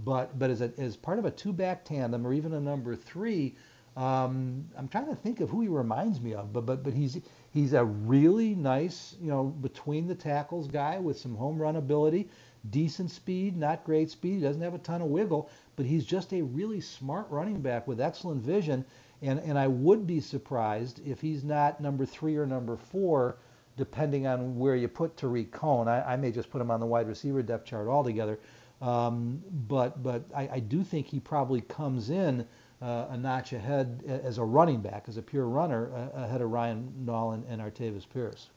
but 0.00 0.38
but 0.38 0.50
as 0.50 0.60
a, 0.60 0.70
as 0.76 0.98
part 0.98 1.18
of 1.18 1.24
a 1.24 1.30
two 1.30 1.54
back 1.54 1.82
tandem 1.82 2.26
or 2.26 2.34
even 2.34 2.52
a 2.52 2.60
number 2.60 2.94
three. 2.94 3.54
Um, 3.94 4.70
I'm 4.78 4.88
trying 4.88 5.08
to 5.08 5.14
think 5.14 5.40
of 5.40 5.50
who 5.50 5.60
he 5.60 5.68
reminds 5.68 6.18
me 6.18 6.32
of, 6.32 6.50
but 6.50 6.64
but 6.64 6.82
but 6.82 6.94
he's 6.94 7.18
He's 7.52 7.74
a 7.74 7.84
really 7.84 8.54
nice, 8.54 9.14
you 9.20 9.28
know, 9.28 9.44
between 9.44 10.08
the 10.08 10.14
tackles 10.14 10.68
guy 10.68 10.98
with 10.98 11.18
some 11.18 11.36
home 11.36 11.60
run 11.60 11.76
ability, 11.76 12.30
decent 12.70 13.10
speed, 13.10 13.58
not 13.58 13.84
great 13.84 14.10
speed. 14.10 14.36
He 14.36 14.40
doesn't 14.40 14.62
have 14.62 14.74
a 14.74 14.78
ton 14.78 15.02
of 15.02 15.08
wiggle, 15.08 15.50
but 15.76 15.84
he's 15.84 16.06
just 16.06 16.32
a 16.32 16.40
really 16.40 16.80
smart 16.80 17.26
running 17.28 17.60
back 17.60 17.86
with 17.86 18.00
excellent 18.00 18.42
vision. 18.42 18.86
And, 19.20 19.38
and 19.40 19.58
I 19.58 19.66
would 19.66 20.06
be 20.06 20.18
surprised 20.18 21.06
if 21.06 21.20
he's 21.20 21.44
not 21.44 21.80
number 21.80 22.06
three 22.06 22.36
or 22.36 22.46
number 22.46 22.76
four, 22.76 23.36
depending 23.76 24.26
on 24.26 24.58
where 24.58 24.74
you 24.74 24.88
put 24.88 25.16
Tarik 25.18 25.52
Cohen. 25.52 25.88
I, 25.88 26.14
I 26.14 26.16
may 26.16 26.32
just 26.32 26.50
put 26.50 26.60
him 26.60 26.70
on 26.70 26.80
the 26.80 26.86
wide 26.86 27.06
receiver 27.06 27.42
depth 27.42 27.66
chart 27.66 27.86
altogether. 27.86 28.38
Um, 28.80 29.42
but 29.68 30.02
but 30.02 30.24
I, 30.34 30.48
I 30.54 30.58
do 30.58 30.82
think 30.82 31.06
he 31.06 31.20
probably 31.20 31.60
comes 31.60 32.10
in 32.10 32.46
uh, 32.82 33.06
a 33.10 33.16
notch 33.16 33.52
ahead 33.52 34.02
as 34.06 34.38
a 34.38 34.44
running 34.44 34.80
back, 34.80 35.04
as 35.06 35.16
a 35.16 35.22
pure 35.22 35.46
runner, 35.46 35.92
uh, 35.94 36.24
ahead 36.24 36.40
of 36.40 36.50
Ryan 36.50 36.92
Nall 37.04 37.34
and, 37.34 37.60
Artavis 37.60 38.08
Pierce. 38.08 38.50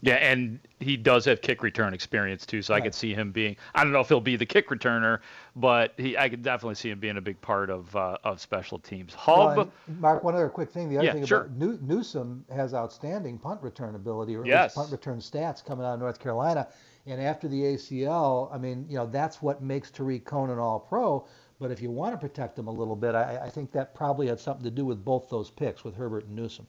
Yeah, 0.00 0.14
and 0.14 0.60
he 0.78 0.96
does 0.96 1.24
have 1.24 1.40
kick 1.40 1.62
return 1.62 1.92
experience 1.92 2.46
too, 2.46 2.62
so 2.62 2.72
right. 2.72 2.80
I 2.80 2.84
could 2.84 2.94
see 2.94 3.14
him 3.14 3.32
being. 3.32 3.56
I 3.74 3.82
don't 3.82 3.92
know 3.92 4.00
if 4.00 4.08
he'll 4.08 4.20
be 4.20 4.36
the 4.36 4.46
kick 4.46 4.68
returner, 4.68 5.18
but 5.56 5.92
he, 5.96 6.16
I 6.16 6.28
could 6.28 6.42
definitely 6.42 6.76
see 6.76 6.90
him 6.90 7.00
being 7.00 7.16
a 7.16 7.20
big 7.20 7.40
part 7.40 7.68
of 7.68 7.94
uh, 7.96 8.16
of 8.22 8.40
special 8.40 8.78
teams. 8.78 9.12
Hub, 9.14 9.56
well, 9.56 9.72
Mark, 9.98 10.22
one 10.22 10.36
other 10.36 10.48
quick 10.48 10.70
thing. 10.70 10.88
The 10.88 10.98
other 10.98 11.06
yeah, 11.06 11.12
thing 11.14 11.26
sure. 11.26 11.40
about 11.42 11.56
New, 11.56 11.80
Newsome 11.82 12.44
has 12.54 12.74
outstanding 12.74 13.38
punt 13.38 13.60
return 13.60 13.96
ability, 13.96 14.36
or 14.36 14.46
yes. 14.46 14.74
punt 14.74 14.92
return 14.92 15.18
stats 15.18 15.64
coming 15.64 15.84
out 15.84 15.94
of 15.94 16.00
North 16.00 16.20
Carolina. 16.20 16.68
And 17.06 17.20
after 17.22 17.48
the 17.48 17.60
ACL, 17.60 18.54
I 18.54 18.58
mean, 18.58 18.86
you 18.88 18.96
know, 18.96 19.06
that's 19.06 19.40
what 19.40 19.62
makes 19.62 19.90
Tarik 19.90 20.24
Cohen 20.26 20.56
all 20.58 20.78
pro. 20.78 21.26
But 21.60 21.70
if 21.72 21.82
you 21.82 21.90
want 21.90 22.14
to 22.14 22.18
protect 22.18 22.56
them 22.56 22.68
a 22.68 22.72
little 22.72 22.94
bit, 22.94 23.14
I, 23.14 23.40
I 23.44 23.50
think 23.50 23.72
that 23.72 23.94
probably 23.94 24.28
had 24.28 24.38
something 24.38 24.64
to 24.64 24.70
do 24.70 24.84
with 24.84 25.04
both 25.04 25.28
those 25.28 25.50
picks 25.50 25.82
with 25.84 25.96
Herbert 25.96 26.26
and 26.26 26.36
Newsome. 26.36 26.66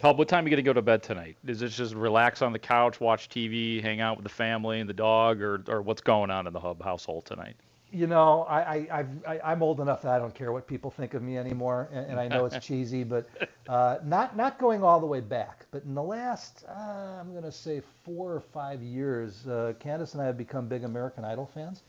Hub, 0.00 0.18
what 0.18 0.28
time 0.28 0.44
are 0.44 0.48
you 0.48 0.50
going 0.50 0.64
to 0.64 0.68
go 0.68 0.72
to 0.72 0.82
bed 0.82 1.02
tonight? 1.02 1.36
Is 1.46 1.62
it 1.62 1.68
just 1.68 1.94
relax 1.94 2.42
on 2.42 2.52
the 2.52 2.58
couch, 2.58 3.00
watch 3.00 3.28
TV, 3.28 3.80
hang 3.80 4.00
out 4.00 4.16
with 4.16 4.24
the 4.24 4.30
family 4.30 4.80
and 4.80 4.88
the 4.88 4.94
dog, 4.94 5.40
or, 5.40 5.62
or 5.68 5.82
what's 5.82 6.02
going 6.02 6.30
on 6.30 6.46
in 6.46 6.52
the 6.52 6.60
Hub 6.60 6.82
household 6.82 7.24
tonight? 7.24 7.56
You 7.90 8.08
know, 8.08 8.42
I, 8.42 8.88
I, 8.90 9.06
I, 9.24 9.52
am 9.52 9.62
old 9.62 9.80
enough 9.80 10.02
that 10.02 10.12
I 10.12 10.18
don't 10.18 10.34
care 10.34 10.50
what 10.50 10.66
people 10.66 10.90
think 10.90 11.14
of 11.14 11.22
me 11.22 11.38
anymore, 11.38 11.88
and, 11.92 12.06
and 12.06 12.20
I 12.20 12.26
know 12.26 12.44
it's 12.44 12.58
cheesy, 12.66 13.04
but 13.04 13.28
uh, 13.68 13.98
not 14.04 14.36
not 14.36 14.58
going 14.58 14.82
all 14.82 14.98
the 14.98 15.06
way 15.06 15.20
back. 15.20 15.64
But 15.70 15.84
in 15.84 15.94
the 15.94 16.02
last, 16.02 16.64
uh, 16.68 17.20
I'm 17.20 17.30
going 17.30 17.44
to 17.44 17.52
say 17.52 17.82
four 18.04 18.34
or 18.34 18.40
five 18.40 18.82
years, 18.82 19.46
uh, 19.46 19.74
Candace 19.78 20.14
and 20.14 20.22
I 20.22 20.26
have 20.26 20.36
become 20.36 20.66
big 20.66 20.82
American 20.82 21.24
Idol 21.24 21.48
fans. 21.54 21.84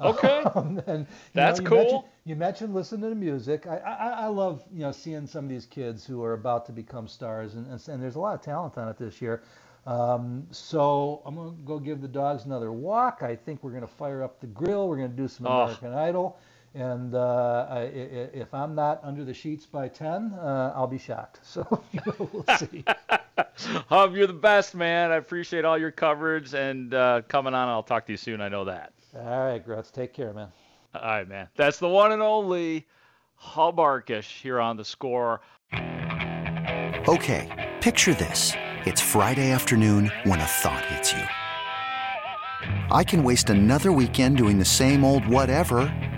Okay. 0.00 0.42
Um, 0.54 0.80
and, 0.86 1.06
That's 1.34 1.60
know, 1.60 1.64
you 1.64 1.68
cool. 1.68 1.78
Mentioned, 1.78 2.02
you 2.24 2.36
mentioned 2.36 2.74
listening 2.74 3.10
to 3.10 3.16
music. 3.16 3.66
I, 3.66 3.78
I, 3.78 4.08
I 4.08 4.26
love 4.26 4.62
you 4.72 4.80
know 4.80 4.92
seeing 4.92 5.26
some 5.26 5.44
of 5.44 5.50
these 5.50 5.66
kids 5.66 6.04
who 6.06 6.22
are 6.22 6.34
about 6.34 6.66
to 6.66 6.72
become 6.72 7.08
stars, 7.08 7.54
and, 7.54 7.66
and, 7.66 7.88
and 7.88 8.02
there's 8.02 8.16
a 8.16 8.20
lot 8.20 8.34
of 8.34 8.42
talent 8.42 8.78
on 8.78 8.88
it 8.88 8.98
this 8.98 9.20
year. 9.20 9.42
Um, 9.86 10.46
so 10.50 11.22
I'm 11.24 11.34
gonna 11.34 11.52
go 11.64 11.78
give 11.78 12.00
the 12.02 12.08
dogs 12.08 12.44
another 12.44 12.72
walk. 12.72 13.22
I 13.22 13.34
think 13.36 13.62
we're 13.62 13.72
gonna 13.72 13.86
fire 13.86 14.22
up 14.22 14.40
the 14.40 14.46
grill. 14.48 14.88
We're 14.88 14.96
gonna 14.96 15.08
do 15.08 15.28
some 15.28 15.46
Oh. 15.46 15.62
American 15.62 15.94
Idol, 15.94 16.38
and 16.74 17.14
uh, 17.14 17.66
I, 17.70 17.78
i- 17.80 18.30
if 18.34 18.52
I'm 18.54 18.74
not 18.74 19.00
under 19.02 19.24
the 19.24 19.34
sheets 19.34 19.66
by 19.66 19.88
10, 19.88 20.34
uh, 20.34 20.72
I'll 20.76 20.86
be 20.86 20.98
shocked. 20.98 21.40
So 21.42 21.82
you 21.92 22.00
know, 22.06 22.30
we'll 22.32 22.56
see. 22.58 22.84
Hub, 23.88 24.14
you're 24.14 24.26
the 24.26 24.32
best, 24.32 24.74
man. 24.74 25.10
I 25.10 25.16
appreciate 25.16 25.64
all 25.64 25.76
your 25.78 25.90
coverage 25.90 26.54
and 26.54 26.94
uh, 26.94 27.22
coming 27.28 27.54
on. 27.54 27.68
I'll 27.68 27.82
talk 27.82 28.06
to 28.06 28.12
you 28.12 28.16
soon. 28.18 28.40
I 28.40 28.48
know 28.48 28.64
that. 28.66 28.92
All 29.16 29.44
right, 29.44 29.64
Grutz, 29.66 29.90
take 29.90 30.12
care, 30.12 30.32
man. 30.32 30.48
All 30.94 31.00
right, 31.02 31.28
man. 31.28 31.48
That's 31.56 31.78
the 31.78 31.88
one 31.88 32.12
and 32.12 32.22
only 32.22 32.86
Hub 33.36 33.76
Arkush 33.76 34.40
here 34.40 34.60
on 34.60 34.76
the 34.76 34.84
score. 34.84 35.40
Okay, 37.08 37.72
picture 37.80 38.14
this. 38.14 38.52
It's 38.84 39.00
Friday 39.00 39.50
afternoon 39.50 40.10
when 40.24 40.40
a 40.40 40.46
thought 40.46 40.84
hits 40.86 41.12
you. 41.12 41.22
I 42.90 43.04
can 43.04 43.22
waste 43.22 43.50
another 43.50 43.92
weekend 43.92 44.36
doing 44.36 44.58
the 44.58 44.64
same 44.64 45.04
old 45.04 45.26
whatever, 45.26 45.92